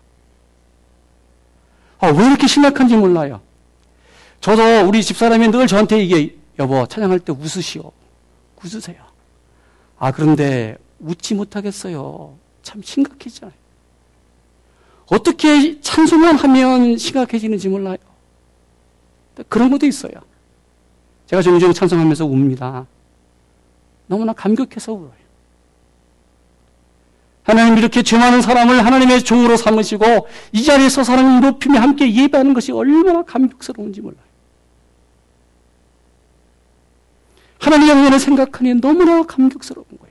아, 2.00 2.08
왜 2.08 2.26
이렇게 2.28 2.48
심각한지 2.48 2.96
몰라요. 2.96 3.42
저도 4.40 4.88
우리 4.88 5.04
집사람이 5.04 5.50
늘 5.50 5.68
저한테 5.68 6.02
이게 6.02 6.38
여보 6.58 6.86
찬양할 6.86 7.20
때 7.20 7.34
웃으시오. 7.34 7.92
웃으세요. 8.64 8.98
아 9.98 10.12
그런데 10.12 10.78
웃지 11.00 11.34
못하겠어요. 11.36 12.38
참 12.64 12.82
심각해지잖아요. 12.82 13.58
어떻게 15.08 15.80
찬송만 15.82 16.36
하면 16.36 16.98
심각해지는지 16.98 17.70
몰라요. 17.70 17.98
그런 19.48 19.72
것도 19.72 19.86
있어요. 19.86 20.14
제가 21.26 21.42
종종 21.42 21.74
찬송하면서 21.74 22.26
웁니다. 22.26 22.86
너무나 24.08 24.34
감격해서 24.34 24.94
울어요. 24.94 25.20
하나님 27.44 27.78
이렇게 27.78 28.04
죄 28.04 28.18
많은 28.18 28.42
사람을 28.42 28.86
하나님의 28.86 29.24
종으로 29.24 29.58
삼으시고 29.58 30.28
이 30.52 30.64
자리에서 30.64 31.04
사람을 31.04 31.42
높이며 31.42 31.80
함께 31.80 32.14
예배하는 32.14 32.54
것이 32.54 32.72
얼마나 32.72 33.24
감격스러운지 33.24 34.02
몰라요. 34.02 34.22
하나님의 37.60 37.96
은혜를 37.96 38.20
생각하니 38.20 38.76
너무나 38.76 39.24
감격스러운 39.24 39.86
거예요. 40.00 40.09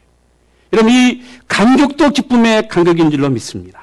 여러분 0.72 0.92
이 0.92 1.22
감격도 1.46 2.10
기쁨의 2.10 2.68
간격인 2.68 3.10
줄로 3.10 3.28
믿습니다. 3.30 3.82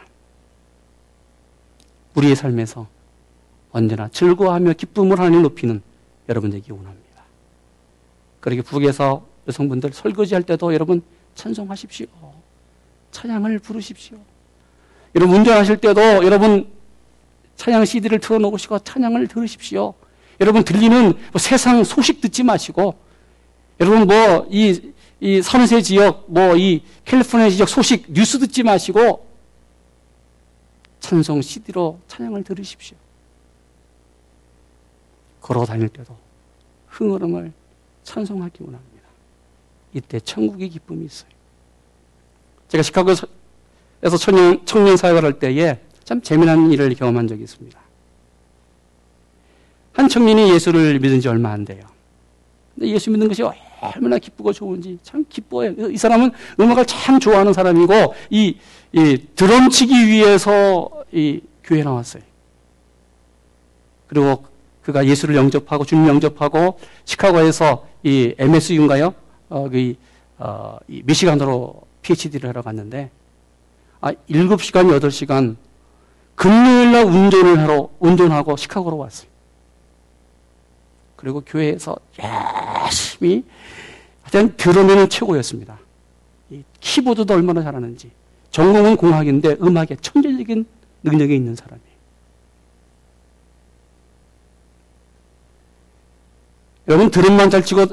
우리의 2.15 2.35
삶에서 2.35 2.87
언제나 3.71 4.07
즐거워하며 4.09 4.73
기쁨을 4.73 5.19
하나님 5.19 5.41
높이는 5.41 5.81
여러분 6.29 6.51
되기 6.51 6.71
원합니다. 6.71 7.23
그렇게 8.39 8.61
북에서 8.61 9.25
여성분들 9.47 9.91
설거지할 9.93 10.43
때도 10.43 10.73
여러분 10.73 11.01
찬송하십시오. 11.35 12.07
찬양을 13.11 13.59
부르십시오. 13.59 14.17
여러분 15.15 15.37
운전하실 15.37 15.77
때도 15.77 16.01
여러분 16.25 16.67
찬양 17.55 17.85
CD를 17.85 18.19
틀어놓으시고 18.19 18.79
찬양을 18.79 19.27
들으십시오. 19.27 19.93
여러분 20.39 20.63
들리는 20.63 21.13
뭐 21.13 21.39
세상 21.39 21.83
소식 21.83 22.21
듣지 22.21 22.43
마시고 22.43 22.95
여러분 23.79 24.07
뭐 24.07 24.47
이 24.49 24.93
이 25.19 25.41
선세 25.41 25.82
지역 25.82 26.25
뭐 26.28 26.56
이 26.58 26.84
캘리포니아 27.06 27.49
지역 27.49 27.69
소식 27.69 28.06
뉴스 28.12 28.38
듣지 28.39 28.63
마시고 28.63 29.25
찬송 30.99 31.41
CD로 31.41 31.99
찬양을 32.08 32.43
들으십시오. 32.43 32.97
걸어 35.41 35.65
다닐 35.65 35.88
때도 35.89 36.15
흥얼흥얼 36.88 37.54
찬송하기 38.04 38.63
원합니다. 38.63 39.08
이때 39.93 40.19
천국의 40.19 40.69
기쁨이 40.69 41.06
있어요. 41.06 41.30
제가 42.67 42.82
시카고에서 42.82 43.28
청년, 44.19 44.65
청년 44.65 44.97
사역을 44.97 45.23
할 45.23 45.39
때에 45.39 45.80
참 46.04 46.21
재미난 46.21 46.71
일을 46.71 46.93
경험한 46.95 47.28
적이 47.28 47.43
있습니다. 47.43 47.80
한 49.93 50.10
청년이 50.10 50.51
예수를 50.51 50.99
믿은 50.99 51.21
지 51.21 51.28
얼마 51.28 51.51
안 51.51 51.63
돼요. 51.63 51.86
근데 52.73 52.89
예수 52.89 53.10
믿는 53.12 53.28
것이 53.28 53.43
얼마나 53.81 54.17
기쁘고 54.17 54.53
좋은지 54.53 54.97
참 55.03 55.25
기뻐해요. 55.29 55.89
이 55.89 55.97
사람은 55.97 56.31
음악을 56.59 56.85
참 56.85 57.19
좋아하는 57.19 57.53
사람이고 57.53 58.13
이, 58.29 58.57
이 58.93 59.17
드럼 59.35 59.69
치기 59.69 60.07
위해서 60.07 60.89
이 61.11 61.41
교회 61.63 61.83
나왔어요. 61.83 62.23
그리고 64.07 64.45
그가 64.81 65.05
예수를 65.05 65.35
영접하고 65.35 65.83
주님 65.83 66.07
영접하고 66.07 66.79
시카고에서 67.05 67.88
이 68.03 68.35
MSU인가요? 68.38 69.13
어, 69.49 69.69
그, 69.69 69.95
어, 70.38 70.77
이 70.88 71.01
미시간으로 71.05 71.81
PhD를 72.03 72.49
하러 72.49 72.61
갔는데 72.61 73.09
아, 73.99 74.11
7시간, 74.29 74.99
8시간 74.99 75.55
금요일 76.35 76.91
날 76.91 77.05
운전을 77.05 77.59
하러 77.59 77.89
운전하고 77.99 78.55
시카고로 78.57 78.97
왔어요. 78.97 79.34
그리고 81.15 81.41
교회에서 81.41 81.95
열심히 82.19 83.43
하여튼 84.23 84.56
드럼에는 84.58 85.10
최고였습니다. 85.10 85.80
키보드도 86.80 87.34
얼마나 87.34 87.63
잘하는지. 87.63 88.12
전공은 88.51 88.97
공학인데 88.97 89.58
음악에 89.62 89.97
천재적인 90.01 90.65
능력이 91.04 91.36
있는 91.36 91.56
사람이에요. 91.56 91.95
여러분 96.88 97.10
드럼만 97.10 97.49
잘 97.49 97.63
치고 97.63 97.86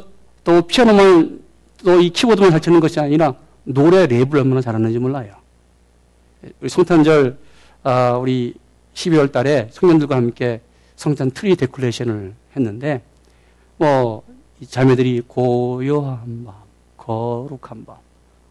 또 0.44 0.62
피아노만 0.62 1.42
또 1.84 2.00
이 2.00 2.10
키보드만 2.10 2.50
잘 2.50 2.60
치는 2.60 2.80
것이 2.80 3.00
아니라 3.00 3.34
노래 3.64 4.06
랩을 4.06 4.34
얼마나 4.34 4.60
잘하는지 4.60 4.98
몰라요. 4.98 5.34
우리 6.60 6.68
성탄절 6.68 7.38
아, 7.82 8.12
우리 8.12 8.54
12월 8.94 9.32
달에 9.32 9.68
청년들과 9.72 10.16
함께 10.16 10.60
성탄 10.96 11.30
트리 11.30 11.56
decoration을 11.56 12.34
했는데 12.56 13.02
뭐 13.82 14.22
자매들이 14.64 15.22
고요한 15.26 16.44
밤, 16.44 16.54
거룩한 16.96 17.84
밤 17.84 17.96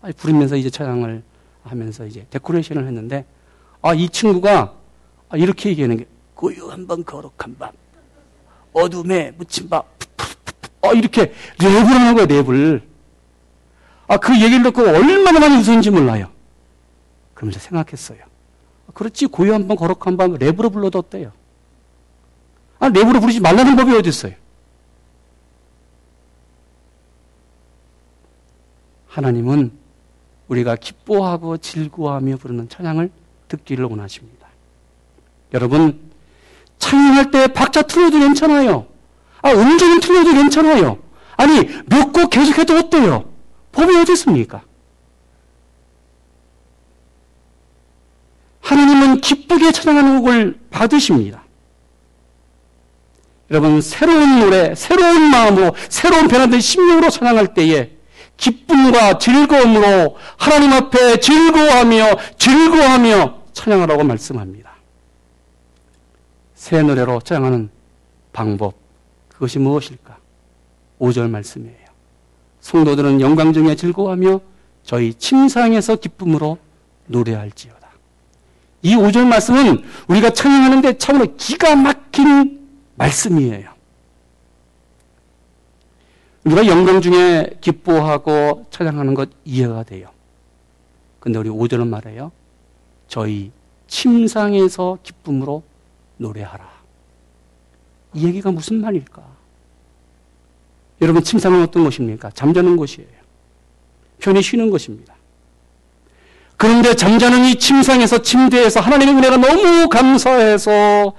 아니, 0.02 0.14
부르면서 0.14 0.58
이제 0.58 0.70
찬양을 0.70 1.24
하면서 1.64 2.06
이제 2.06 2.28
데코레이션을 2.30 2.86
했는데 2.86 3.24
아, 3.82 3.94
이 3.94 4.10
친구가 4.10 4.74
아, 5.30 5.38
이렇게 5.38 5.70
얘기하는 5.70 5.96
게 5.96 6.06
고요한 6.36 6.86
밤 6.86 7.02
거룩한 7.06 7.56
밤 7.58 7.72
어둠에 8.74 9.32
묻힌 9.38 9.70
밤 9.70 9.84
어, 10.82 10.94
이렇게 10.94 11.32
랩을 11.60 11.86
하는 11.86 12.14
거야 12.14 12.26
랩을 12.26 12.82
아, 14.10 14.18
그 14.18 14.34
얘기를 14.34 14.64
듣고 14.64 14.82
얼마나 14.82 15.40
많이 15.40 15.56
웃었는지 15.56 15.92
몰라요. 15.92 16.28
그러면서 17.34 17.62
생각했어요. 17.62 18.20
아, 18.20 18.92
그렇지 18.94 19.28
고요한 19.28 19.70
밤 19.70 19.78
거룩한 19.78 20.18
밤 20.18 20.38
랩으로 20.38 20.74
불러도 20.74 21.00
어때요? 21.00 21.32
아, 22.80 22.90
랩으로 22.90 23.22
부르지 23.22 23.40
말라는 23.40 23.78
법이 23.78 23.96
어디 23.96 24.10
있어요 24.10 24.41
하나님은 29.12 29.72
우리가 30.48 30.76
기뻐하고 30.78 31.58
즐거워하며 31.58 32.38
부르는 32.38 32.70
찬양을 32.70 33.12
듣기를 33.50 33.86
원하십니다. 33.86 34.48
여러분, 35.54 36.00
찬양할 36.80 37.32
때 37.32 37.48
박자 37.48 37.84
틀려도 37.84 38.20
괜찮아요. 38.20 38.88
아, 39.42 39.52
음정은 39.52 40.00
틀려도 40.00 40.34
괜찮아요. 40.34 40.98
아니, 41.36 41.60
몇 41.88 42.14
곡 42.14 42.30
계속해도 42.30 42.78
어때요? 42.78 43.30
법이 43.74 43.96
어디 43.98 44.14
있습니까? 44.14 44.64
하나님은 48.62 49.20
기쁘게 49.20 49.72
찬양하는 49.74 50.20
곡을 50.22 50.60
받으십니다. 50.70 51.44
여러분, 53.50 53.82
새로운 53.82 54.40
노래, 54.40 54.74
새로운 54.76 55.30
마음으로, 55.30 55.76
새로운 55.90 56.30
변화된 56.30 56.62
심령으로 56.62 57.10
찬양할 57.10 57.54
때에 57.54 57.98
기쁨과 58.42 59.20
즐거움으로 59.20 60.18
하나님 60.36 60.74
앞에 60.74 61.20
즐거워하며 61.20 62.18
즐거워하며 62.38 63.42
찬양하라고 63.54 64.04
말씀합니다. 64.04 64.72
새 66.56 66.82
노래로 66.82 67.22
찬양하는 67.22 67.70
방법 68.34 68.74
그것이 69.30 69.60
무엇일까? 69.60 70.18
5절 71.00 71.30
말씀이에요. 71.30 71.78
성도들은 72.62 73.22
영광 73.22 73.54
중에 73.54 73.76
즐거워하며 73.76 74.42
저희 74.84 75.14
침상에서 75.14 75.98
기쁨으로 75.98 76.58
노래할지어다. 77.06 77.90
이 78.82 78.96
5절 78.96 79.28
말씀은 79.28 79.84
우리가 80.08 80.32
찬양하는데 80.32 80.98
참으로 80.98 81.36
기가 81.38 81.76
막힌 81.76 82.68
말씀이에요. 82.96 83.71
우리가 86.44 86.66
영광 86.68 87.02
중에 87.02 87.58
기뻐하고 87.62 88.66
찬양하는 88.72 89.14
것 89.14 89.30
이해가 89.46 89.84
돼요. 89.84 90.10
근데 91.20 91.38
우리 91.38 91.50
5절은 91.50 91.88
말해요. 91.88 92.32
저희 93.08 93.52
침상에서 93.88 94.98
기쁨으로 95.04 95.64
노래하라. 96.18 96.68
이 98.16 98.26
얘기가 98.26 98.52
무슨 98.52 98.82
말일까? 98.82 99.22
여러분, 101.02 101.24
침상은 101.24 101.62
어떤 101.64 101.84
곳입니까? 101.84 102.32
잠자는 102.32 102.78
곳이에요. 102.78 103.10
편히 104.20 104.42
쉬는 104.42 104.70
곳입니다. 104.70 105.16
그런데 106.58 106.96
잠자는 106.96 107.46
이 107.46 107.56
침상에서 107.56 108.22
침대에서 108.22 108.82
하나님의 108.82 109.16
은혜가 109.16 109.38
너무 109.38 109.90
감사해서 109.90 111.14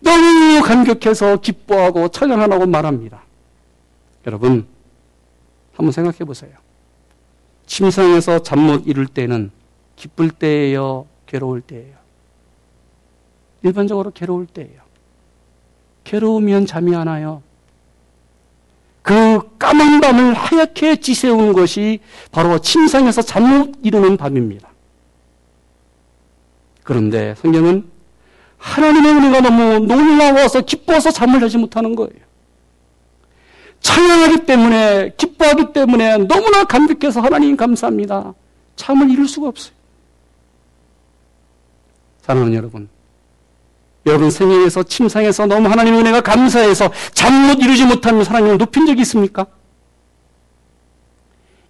너무 0.00 0.62
감격해서 0.62 1.36
기뻐하고 1.36 2.08
찬양하라고 2.08 2.66
말합니다. 2.66 3.25
여러분, 4.26 4.66
한번 5.74 5.92
생각해 5.92 6.18
보세요. 6.18 6.52
침상에서 7.66 8.40
잠 8.40 8.58
못 8.60 8.86
이룰 8.86 9.06
때는 9.06 9.50
기쁠 9.96 10.30
때예요, 10.30 11.06
괴로울 11.26 11.60
때예요. 11.60 11.96
일반적으로 13.62 14.10
괴로울 14.10 14.46
때예요. 14.46 14.80
괴로우면 16.04 16.66
잠이 16.66 16.94
안 16.94 17.08
와요. 17.08 17.42
그 19.02 19.56
까만 19.58 20.00
밤을 20.00 20.34
하얗게 20.34 20.96
지새우는 20.96 21.52
것이 21.52 22.00
바로 22.32 22.58
침상에서 22.58 23.22
잠 23.22 23.44
못 23.46 23.74
이루는 23.82 24.16
밤입니다. 24.16 24.68
그런데 26.82 27.34
성경은 27.36 27.88
하나님의 28.58 29.12
은혜가 29.12 29.40
너무 29.40 29.78
놀라워서 29.86 30.60
기뻐서 30.62 31.10
잠을 31.10 31.40
자지 31.40 31.58
못하는 31.58 31.94
거예요. 31.94 32.25
찬양하기 33.86 34.46
때문에 34.46 35.12
기뻐하기 35.16 35.72
때문에 35.72 36.18
너무나 36.18 36.64
감격해서 36.64 37.20
하나님 37.20 37.56
감사합니다. 37.56 38.34
잠을 38.74 39.08
이룰 39.08 39.28
수가 39.28 39.46
없어요. 39.46 39.72
사랑하는 42.22 42.54
여러분, 42.54 42.88
여러분 44.04 44.30
생애에서 44.30 44.82
침상에서 44.82 45.46
너무 45.46 45.68
하나님의 45.68 46.00
은혜가 46.00 46.20
감사해서 46.22 46.90
잠 47.12 47.46
못 47.46 47.62
이루지 47.62 47.84
못하면 47.84 48.26
하나님을 48.26 48.58
높인 48.58 48.86
적이 48.86 49.02
있습니까? 49.02 49.46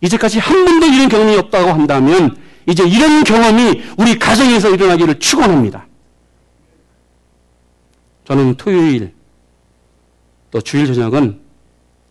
이제까지 0.00 0.38
한 0.38 0.64
번도 0.64 0.86
이런 0.86 1.10
경험이 1.10 1.36
없다고 1.36 1.70
한다면 1.70 2.34
이제 2.66 2.82
이런 2.82 3.24
경험이 3.24 3.82
우리 3.98 4.18
가정에서 4.18 4.70
일어나기를 4.70 5.18
축원합니다. 5.18 5.86
저는 8.24 8.54
토요일 8.56 9.12
또 10.50 10.62
주일 10.62 10.86
저녁은 10.86 11.45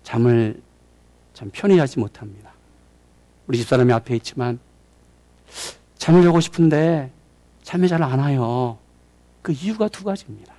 잠을 0.05 0.61
참 1.33 1.49
편히 1.51 1.79
하지 1.79 1.99
못합니다. 1.99 2.51
우리 3.47 3.57
집사람이 3.57 3.91
앞에 3.91 4.15
있지만 4.17 4.59
잠을 5.97 6.21
자고 6.23 6.39
싶은데 6.39 7.11
잠이 7.63 7.87
잘 7.87 8.03
안 8.03 8.19
와요. 8.19 8.77
그 9.41 9.51
이유가 9.51 9.87
두 9.87 10.03
가지입니다. 10.03 10.53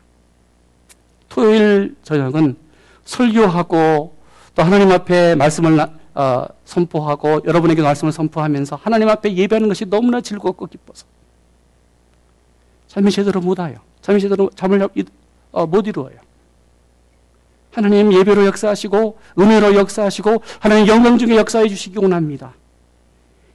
토요일 1.29 1.95
저녁은 2.03 2.57
설교하고 3.05 4.17
또 4.55 4.63
하나님 4.63 4.91
앞에 4.91 5.37
말씀을 5.37 5.79
어, 6.15 6.47
선포하고 6.65 7.43
여러분에게 7.45 7.83
말씀을 7.83 8.13
선포하면서 8.13 8.77
하나님 8.77 9.09
앞에 9.09 9.33
예배하는 9.33 9.69
것이 9.69 9.85
너무나 9.85 10.21
즐겁고 10.21 10.67
기뻐서 10.67 11.07
잠이 12.89 13.13
제대로 13.13 13.41
못 13.41 13.61
와요. 13.61 13.77
잠이 14.01 14.21
제대로 14.21 14.51
잠을 14.57 14.89
어, 15.53 15.67
못 15.67 15.87
이루어요. 15.87 16.26
하나님 17.77 18.11
예배로 18.11 18.47
역사하시고 18.47 19.19
은혜로 19.39 19.75
역사하시고 19.75 20.43
하나님 20.61 20.87
영광 20.87 21.19
중에 21.19 21.37
역사해 21.37 21.69
주시기 21.69 21.99
원합니다. 21.99 22.55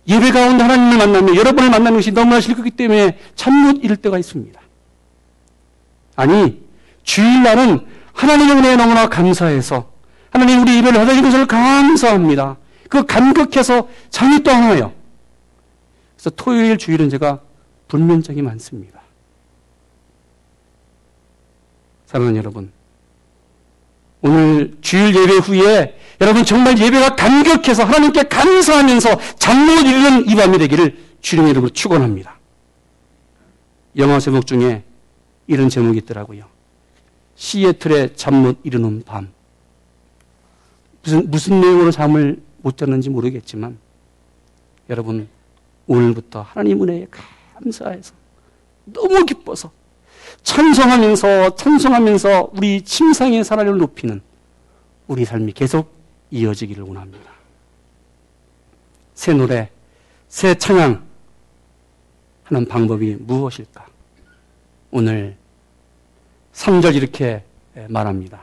예배 0.08 0.30
가운데 0.30 0.62
하나님을 0.64 0.98
만나면 1.00 1.36
여러분을 1.36 1.72
만나는 1.72 1.98
것이 1.98 2.12
너무나 2.12 2.40
즐겁기 2.40 2.70
때문에 2.70 3.18
참못 3.34 3.84
이룰 3.84 3.98
때가 3.98 4.20
있습니다. 4.20 4.62
아니 6.16 6.62
주일날은 7.02 7.88
하나님의 8.14 8.58
은혜에 8.58 8.76
너무나 8.76 9.10
감사해서 9.10 9.92
하나님 10.30 10.62
우리 10.62 10.78
예배를 10.78 11.00
받아주신 11.00 11.24
것을 11.24 11.48
감사합니다. 11.48 12.58
그 12.90 13.04
감격해서 13.08 13.88
잠이 14.12 14.44
또안 14.44 14.70
와요. 14.70 14.94
그래서 16.16 16.30
토요일 16.30 16.78
주일은 16.78 17.10
제가 17.10 17.40
불면증이 17.88 18.44
많습니다. 18.44 19.02
사랑하는 22.06 22.38
여러분, 22.38 22.72
오늘 24.22 24.78
주일 24.82 25.16
예배 25.16 25.34
후에 25.38 25.98
여러분 26.20 26.46
정말 26.46 26.78
예배가 26.78 27.16
감격해서 27.16 27.84
하나님께 27.84 28.24
감사하면서 28.24 29.20
잠 29.38 29.66
못 29.66 29.82
이루는 29.82 30.30
이 30.30 30.36
밤이 30.36 30.58
되기를 30.60 30.98
주님 31.22 31.48
이름으로 31.48 31.70
축원합니다. 31.70 32.38
영화 33.98 34.20
제목 34.20 34.46
중에 34.46 34.84
이런 35.48 35.70
제목이 35.70 35.98
있더라고요. 36.00 36.46
시애틀의 37.36 38.16
잠 38.16 38.36
못 38.36 38.60
이루는 38.64 39.04
밤. 39.06 39.30
무슨 41.04 41.30
무슨 41.32 41.60
내용으로 41.62 41.90
잠을 41.92 42.40
못 42.62 42.78
잤는지 42.78 43.10
모르겠지만 43.10 43.80
여러분 44.90 45.28
오늘부터 45.88 46.44
하나님 46.44 46.84
은혜에 46.84 47.08
감사해서 47.56 48.14
너무 48.86 49.26
기뻐서 49.26 49.72
찬송하면서 50.44 51.56
찬송하면서 51.56 52.52
우리 52.54 52.82
침상의 52.82 53.44
사랑을 53.44 53.78
높이는 53.78 54.22
우리 55.08 55.26
삶이 55.26 55.52
계속 55.54 55.94
이어지기를 56.32 56.84
원합니다. 56.84 57.32
새 59.14 59.34
노래, 59.34 59.70
새 60.28 60.56
찬양 60.56 61.04
하는 62.44 62.68
방법이 62.68 63.18
무엇일까? 63.20 63.86
오늘 64.92 65.38
3절 66.54 66.96
이렇게 66.96 67.44
말합니다. 67.88 68.42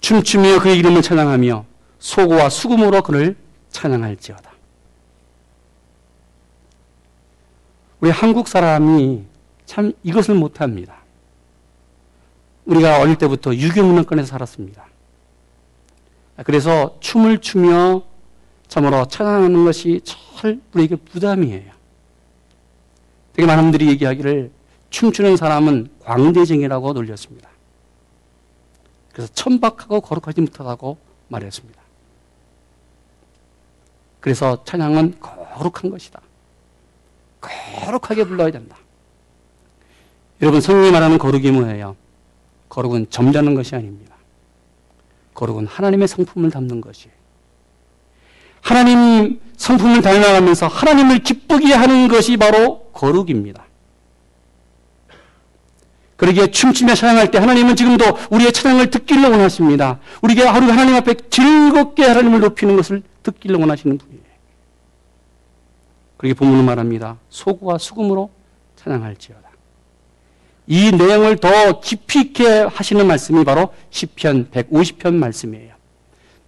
춤추며 0.00 0.60
그의 0.60 0.78
이름을 0.78 1.02
찬양하며 1.02 1.64
소고와 1.98 2.48
수금으로 2.48 3.02
그를 3.02 3.36
찬양할지어다. 3.70 4.50
우리 8.00 8.10
한국 8.10 8.48
사람이 8.48 9.24
참 9.66 9.92
이것을 10.02 10.34
못합니다. 10.34 10.96
우리가 12.64 13.00
어릴 13.00 13.16
때부터 13.16 13.54
유교 13.54 13.82
문화권에서 13.82 14.26
살았습니다. 14.26 14.86
그래서 16.44 16.96
춤을 17.00 17.40
추며 17.40 18.02
참으로 18.68 19.06
찬양하는 19.06 19.64
것이 19.64 20.00
절 20.04 20.60
우리에게 20.72 20.96
부담이에요. 20.96 21.72
되게 23.34 23.46
많은 23.46 23.64
분들이 23.64 23.88
얘기하기를 23.88 24.50
춤추는 24.90 25.36
사람은 25.36 25.88
광대쟁이라고 26.00 26.92
놀렸습니다. 26.92 27.48
그래서 29.12 29.32
천박하고 29.34 30.00
거룩하지 30.00 30.40
못하다고 30.40 30.98
말했습니다. 31.28 31.82
그래서 34.20 34.62
찬양은 34.64 35.20
거룩한 35.20 35.90
것이다. 35.90 36.20
거룩하게 37.40 38.24
불러야 38.24 38.50
된다. 38.50 38.76
여러분 40.42 40.60
성령이 40.60 40.90
말하는 40.90 41.18
거룩이 41.18 41.52
뭐예요? 41.52 41.96
거룩은 42.68 43.06
점잖은 43.10 43.54
것이 43.54 43.76
아닙니다. 43.76 44.16
거룩은 45.34 45.66
하나님의 45.66 46.08
성품을 46.08 46.50
담는 46.50 46.80
것이에요. 46.80 47.14
하나님 48.60 49.40
성품을 49.56 50.02
닮아가면서 50.02 50.66
하나님을 50.66 51.20
기쁘게 51.20 51.72
하는 51.72 52.08
것이 52.08 52.36
바로 52.36 52.80
거룩입니다. 52.92 53.66
그러기에 56.16 56.48
춤추며 56.48 56.94
찬양할 56.94 57.30
때 57.30 57.38
하나님은 57.38 57.74
지금도 57.74 58.04
우리의 58.30 58.52
찬양을 58.52 58.90
듣기를 58.90 59.22
원하십니다. 59.30 59.98
우리가 60.22 60.54
하루 60.54 60.70
하나님 60.70 60.94
앞에 60.94 61.14
즐겁게 61.30 62.04
하나님을 62.04 62.40
높이는 62.40 62.76
것을 62.76 63.02
듣기를 63.22 63.56
원하시는 63.56 63.98
분이에요. 63.98 64.22
그렇게 66.16 66.34
본문은 66.34 66.64
말합니다. 66.64 67.18
소구와 67.28 67.78
수금으로 67.78 68.30
찬양할지어다. 68.76 69.51
이 70.66 70.92
내용을 70.92 71.36
더 71.36 71.80
깊이 71.80 72.20
있게 72.20 72.62
하시는 72.62 73.06
말씀이 73.06 73.44
바로 73.44 73.74
시편 73.90 74.50
150편 74.50 75.14
말씀이에요. 75.14 75.72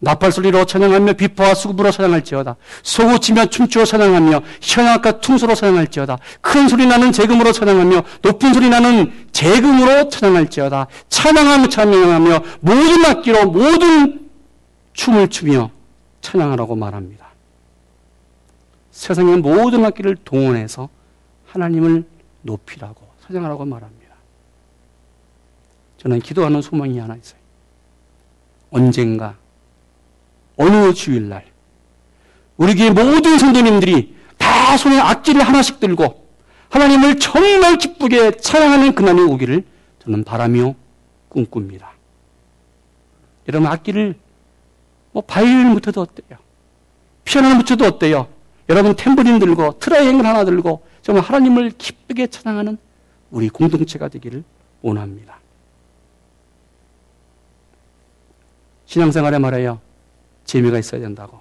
나팔 0.05 0.33
소리로 0.33 0.67
찬양하며 0.67 1.15
비파와 1.15 1.55
수금으로 1.55 1.91
찬양할지어다. 1.91 2.57
소고치며 2.83 3.47
춤추어 3.47 3.85
찬양하며 3.85 4.43
현악과 4.61 5.21
퉁소로 5.21 5.55
찬양할지어다. 5.55 6.19
큰 6.43 6.69
소리 6.69 6.87
나는 6.87 7.11
재금으로 7.11 7.53
찬양하며 7.53 8.03
높은 8.23 8.53
소리 8.53 8.69
나는 8.69 9.29
재금으로 9.33 10.11
찬양할지어다. 10.11 10.87
찬양하며 11.09 11.69
찬양하며 11.69 12.43
모든 12.61 13.05
악기로 13.07 13.47
모든 13.47 14.29
춤을 14.93 15.29
추며 15.29 15.71
찬양하라고 16.21 16.77
말합니다. 16.77 17.25
세상의 18.91 19.39
모든 19.39 19.85
악기를 19.85 20.17
동원해서 20.25 20.89
하나님을 21.47 22.05
높이라고 22.43 23.09
찬양하라고 23.27 23.65
말합니다. 23.65 24.04
저는 26.05 26.21
기도하는 26.21 26.61
소망이 26.61 26.99
하나 26.99 27.17
있어요. 27.17 27.41
언젠가 28.71 29.37
어느 30.57 30.93
주일날 30.93 31.47
우리 32.59 32.75
교회 32.75 32.91
모든 32.91 33.39
성도님들이 33.39 34.15
다 34.37 34.77
손에 34.77 34.99
악기를 35.01 35.41
하나씩 35.43 35.81
들고 35.81 36.29
하나님을 36.69 37.19
정말 37.19 37.79
기쁘게 37.79 38.33
찬양하는 38.33 38.95
그날이 38.95 39.23
오기를 39.23 39.65
저는 40.01 40.25
바라며 40.25 40.75
꿈꿉니다. 41.31 41.93
여러분 43.49 43.69
악기를 43.69 44.15
뭐 45.13 45.23
바이올린 45.23 45.69
못해도 45.69 46.03
어때요? 46.03 46.39
피아노를 47.25 47.57
못해도 47.57 47.87
어때요? 47.87 48.29
여러분 48.69 48.95
탬버린 48.95 49.39
들고 49.39 49.79
트라이앵글 49.79 50.27
하나 50.27 50.45
들고 50.45 50.85
정말 51.01 51.25
하나님을 51.25 51.71
기쁘게 51.79 52.27
찬양하는 52.27 52.77
우리 53.31 53.49
공동체가 53.49 54.09
되기를 54.09 54.45
원합니다. 54.83 55.39
신앙생활에 58.87 59.39
말해요. 59.39 59.81
재미가 60.45 60.79
있어야 60.79 61.01
된다고. 61.01 61.41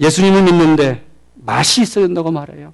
예수님을 0.00 0.42
믿는데 0.42 1.06
맛이 1.34 1.82
있어야 1.82 2.06
된다고 2.06 2.30
말해요. 2.30 2.72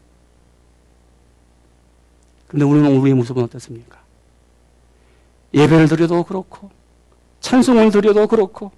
근데 2.47 2.65
우리는 2.65 2.97
우리의 2.97 3.15
모습은 3.15 3.45
어떻습니까? 3.45 4.01
예배를 5.55 5.89
드려도 5.89 6.25
그렇고, 6.25 6.71
찬송을 7.41 7.91
드려도 7.91 8.27
그렇고, 8.27 8.73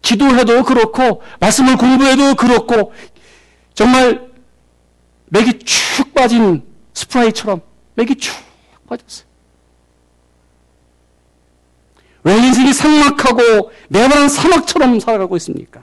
기도해도 0.00 0.64
그렇고, 0.64 1.22
말씀을 1.40 1.76
공부해도 1.76 2.34
그렇고, 2.36 2.92
정말 3.74 4.30
맥이 5.26 5.58
축 5.60 6.14
빠진 6.14 6.66
스프라이처럼 6.94 7.60
맥이 7.94 8.16
축 8.16 8.34
빠졌어요. 8.88 9.27
왜 12.28 12.36
인생이 12.36 12.74
상막하고 12.74 13.70
매번 13.88 14.28
사막처럼 14.28 15.00
살아가고 15.00 15.36
있습니까? 15.38 15.82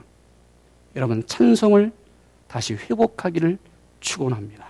여러분 0.94 1.26
찬송을 1.26 1.90
다시 2.46 2.74
회복하기를 2.74 3.58
축원합니다. 3.98 4.68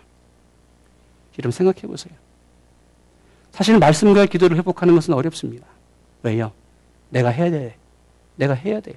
여러분 1.39 1.51
생각해 1.53 1.83
보세요. 1.83 2.15
사실 3.53 3.79
말씀과 3.79 4.25
기도를 4.25 4.57
회복하는 4.57 4.95
것은 4.95 5.13
어렵습니다. 5.13 5.67
왜요? 6.23 6.53
내가 7.11 7.29
해야 7.29 7.51
돼. 7.51 7.77
내가 8.37 8.55
해야 8.55 8.81
돼요. 8.81 8.97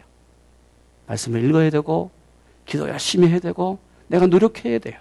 말씀을 1.07 1.43
읽어야 1.43 1.69
되고 1.69 2.11
기도 2.65 2.87
열심히 2.87 3.27
해야 3.27 3.39
되고 3.39 3.77
내가 4.07 4.25
노력해야 4.25 4.79
돼요. 4.79 4.97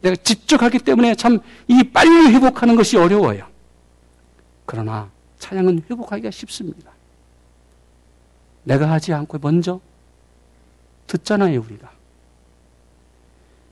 내가 0.00 0.16
직접 0.16 0.62
하기 0.62 0.80
때문에 0.80 1.14
참 1.14 1.40
이 1.68 1.82
빨리 1.92 2.34
회복하는 2.34 2.74
것이 2.74 2.96
어려워요. 2.96 3.46
그러나 4.66 5.10
찬양은 5.38 5.84
회복하기가 5.90 6.30
쉽습니다. 6.30 6.92
내가 8.64 8.90
하지 8.90 9.12
않고 9.12 9.38
먼저 9.40 9.80
듣잖아요, 11.06 11.60
우리가. 11.60 11.90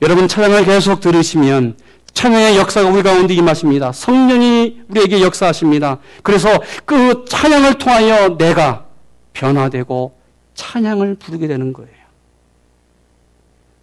여러분 0.02 0.28
찬양을 0.28 0.64
계속 0.64 1.00
들으시면 1.00 1.76
찬양의 2.12 2.56
역사가 2.56 2.88
우리 2.88 3.02
가운데 3.02 3.34
임하십니다. 3.34 3.92
성령이 3.92 4.84
우리에게 4.88 5.20
역사하십니다. 5.20 5.98
그래서 6.22 6.48
그 6.84 7.24
찬양을 7.28 7.78
통하여 7.78 8.36
내가 8.38 8.86
변화되고 9.34 10.18
찬양을 10.54 11.16
부르게 11.16 11.46
되는 11.46 11.72
거예요. 11.72 11.90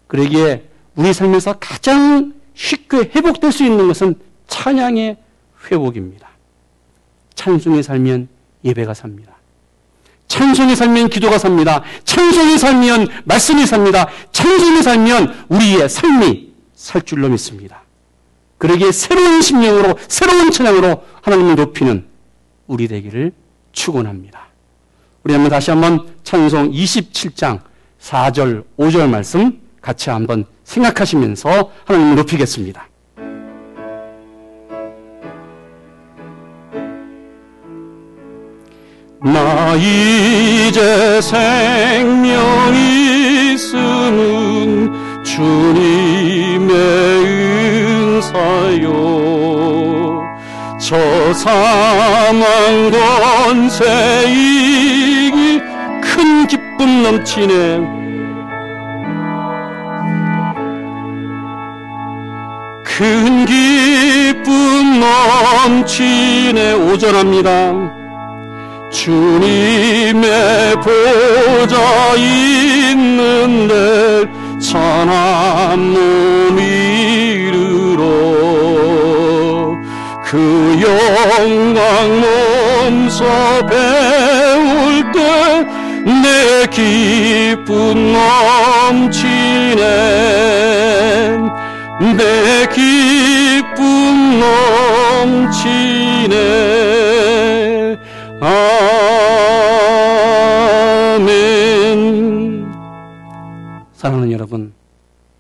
그러기에 0.08 0.70
우리 0.96 1.14
삶에서 1.14 1.54
가장 1.60 2.34
쉽게 2.56 2.98
회복될 3.16 3.52
수 3.52 3.64
있는 3.64 3.88
것은 3.88 4.16
찬양의 4.48 5.18
회복입니다. 5.70 6.33
찬송이 7.36 7.84
살면 7.84 8.28
예배가 8.64 8.94
삽니다. 8.94 9.34
찬송이 10.28 10.76
살면 10.76 11.10
기도가 11.10 11.38
삽니다. 11.38 11.84
찬송이 12.06 12.58
살면 12.58 13.08
말씀이 13.26 13.66
삽니다. 13.66 14.08
찬송이 14.32 14.82
살면 14.82 15.46
우리의 15.50 15.90
삶이 15.90 16.54
살 16.74 17.02
줄로 17.04 17.30
믿습니다. 17.30 17.84
그러기에 18.58 18.92
새로운 18.92 19.42
심령으로 19.42 19.96
새로운 20.08 20.50
찬양으로 20.52 21.04
하나님을 21.22 21.56
높이는 21.56 22.06
우리 22.66 22.88
되기를 22.88 23.34
축원합니다. 23.74 24.48
우리 25.24 25.34
한번 25.34 25.50
다시 25.50 25.70
한번 25.72 26.08
찬송 26.24 26.72
27장 26.72 27.60
4절 28.00 28.64
5절 28.78 29.10
말씀 29.10 29.62
같이 29.82 30.10
한번 30.10 30.46
생각하시면서 30.64 31.72
하나님을 31.86 32.16
높이겠습니다. 32.16 32.88
나 39.26 39.74
이제 39.78 41.22
생명 41.22 42.74
있으는 43.54 44.92
주님의 45.24 46.76
은사요. 48.20 48.92
저 50.78 51.34
사망 51.36 52.92
권세 52.92 54.26
이기 54.28 55.62
큰 56.02 56.46
기쁨 56.46 57.04
넘치네. 57.04 57.80
큰 62.84 63.46
기쁨 63.46 65.00
넘치네. 65.00 66.74
오전합니다. 66.74 68.03
주님의 68.94 70.76
보좌 70.76 72.16
있는데 72.16 73.74
천한 74.62 75.92
몸 75.92 76.58
이르러 76.58 78.04
그 80.24 80.80
영광 80.82 82.22
몸소 82.90 83.26
배울 83.68 85.12
때 85.12 85.84
내 86.06 86.66
기쁨 86.68 88.14
넘치네. 88.14 89.84
내 92.18 92.68
기쁨 92.74 94.40
넘치네 95.60 96.34
사랑하는 104.04 104.34
여러분, 104.34 104.74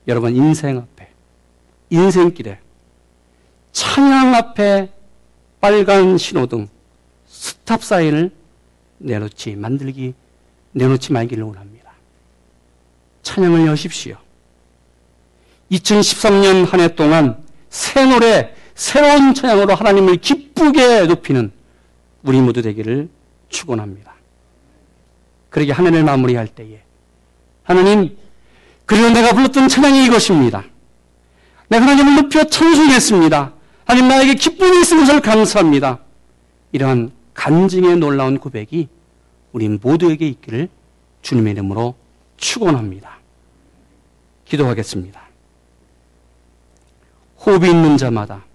여러분 0.08 0.34
인생 0.38 0.78
앞에 0.78 1.10
인생길에 1.90 2.60
찬양 3.74 4.36
앞에 4.36 4.90
빨간 5.60 6.18
신호등 6.18 6.70
스탑 7.28 7.84
사인을 7.84 8.32
내놓지 9.00 9.58
만들기 9.58 10.14
내놓지 10.72 11.12
말기를 11.12 11.44
원합니다. 11.44 11.92
찬양을 13.24 13.68
여십시오. 13.68 14.16
2013년 15.70 16.66
한 16.66 16.80
해 16.80 16.96
동안 16.96 17.44
새 17.70 18.06
노래, 18.06 18.56
새로운 18.76 19.34
찬양으로 19.34 19.76
하나님을 19.76 20.16
기쁘게 20.16 21.08
높이는 21.08 21.52
우리 22.24 22.40
모두 22.40 22.62
되기를 22.62 23.10
축원합니다. 23.50 24.14
그러게 25.50 25.74
한 25.74 25.86
해를 25.86 26.06
마무리할 26.06 26.48
때에 26.48 26.82
하나님 27.64 28.23
그리고 28.94 29.10
내가 29.10 29.34
불렀던 29.34 29.70
찬양이 29.70 30.06
이것입니다. 30.06 30.64
내가 31.68 31.84
하나님을 31.84 32.16
높여 32.16 32.44
찬송했습니다. 32.44 33.54
하나님 33.86 34.08
나에게 34.08 34.36
기쁨이 34.36 34.82
있은 34.82 35.00
것을 35.00 35.20
감사합니다. 35.20 35.98
이러한 36.74 37.12
간증의 37.34 37.98
놀라운 37.98 38.38
고백이 38.38 38.88
우리 39.52 39.68
모두에게 39.68 40.28
있기를 40.28 40.70
주님의 41.24 41.54
이름으로 41.54 41.96
축원합니다. 42.38 43.18
기도하겠습니다. 44.46 45.20
호흡이 47.48 47.72
있는 47.72 47.98
자마다 47.98 48.46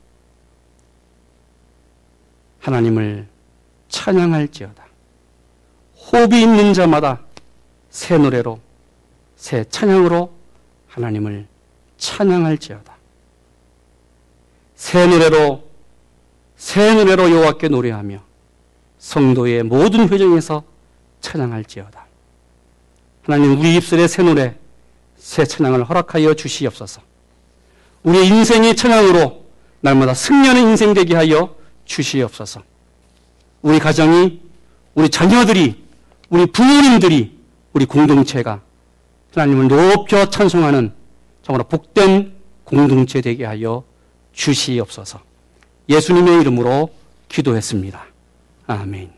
하나님을 2.61 3.27
찬양할지어다. 3.89 4.87
호흡이 6.13 6.43
있는 6.43 6.75
자마다 6.75 7.23
새 7.91 8.17
노래로 8.19 8.68
새 9.39 9.65
찬양으로 9.71 10.33
하나님을 10.89 11.47
찬양할지어다. 11.97 12.97
새 14.75 15.07
노래로 15.07 15.65
새 16.57 16.93
노래로 16.95 17.31
여호와께 17.31 17.69
노래하며 17.69 18.21
성도의 18.99 19.63
모든 19.63 20.09
회중에서 20.09 20.65
찬양할지어다. 21.21 22.07
하나님 23.23 23.59
우리 23.61 23.77
입술의 23.77 24.09
새 24.09 24.25
노래 24.25 24.57
새 25.17 25.45
찬양을 25.45 25.85
허락하여 25.85 26.35
주시옵소서. 26.35 27.01
우리 28.03 28.27
인생의 28.27 28.75
찬양으로 28.75 29.45
날마다 29.81 30.15
승리하는 30.15 30.63
인생 30.71 30.95
되게 30.95 31.15
하여 31.15 31.55
주시옵소서. 31.85 32.63
우리 33.63 33.79
가정이 33.79 34.41
우리 34.95 35.09
자녀들이 35.09 35.85
우리 36.29 36.47
부모님들이 36.47 37.39
우리 37.73 37.87
공동체가 37.87 38.63
하나님을 39.39 39.69
높여 39.69 40.29
찬송하는 40.29 40.93
정말 41.43 41.65
복된 41.69 42.33
공동체 42.65 43.21
되게 43.21 43.45
하여 43.45 43.85
주시옵소서. 44.33 45.21
예수님의 45.89 46.41
이름으로 46.41 46.91
기도했습니다. 47.29 48.05
아멘. 48.67 49.18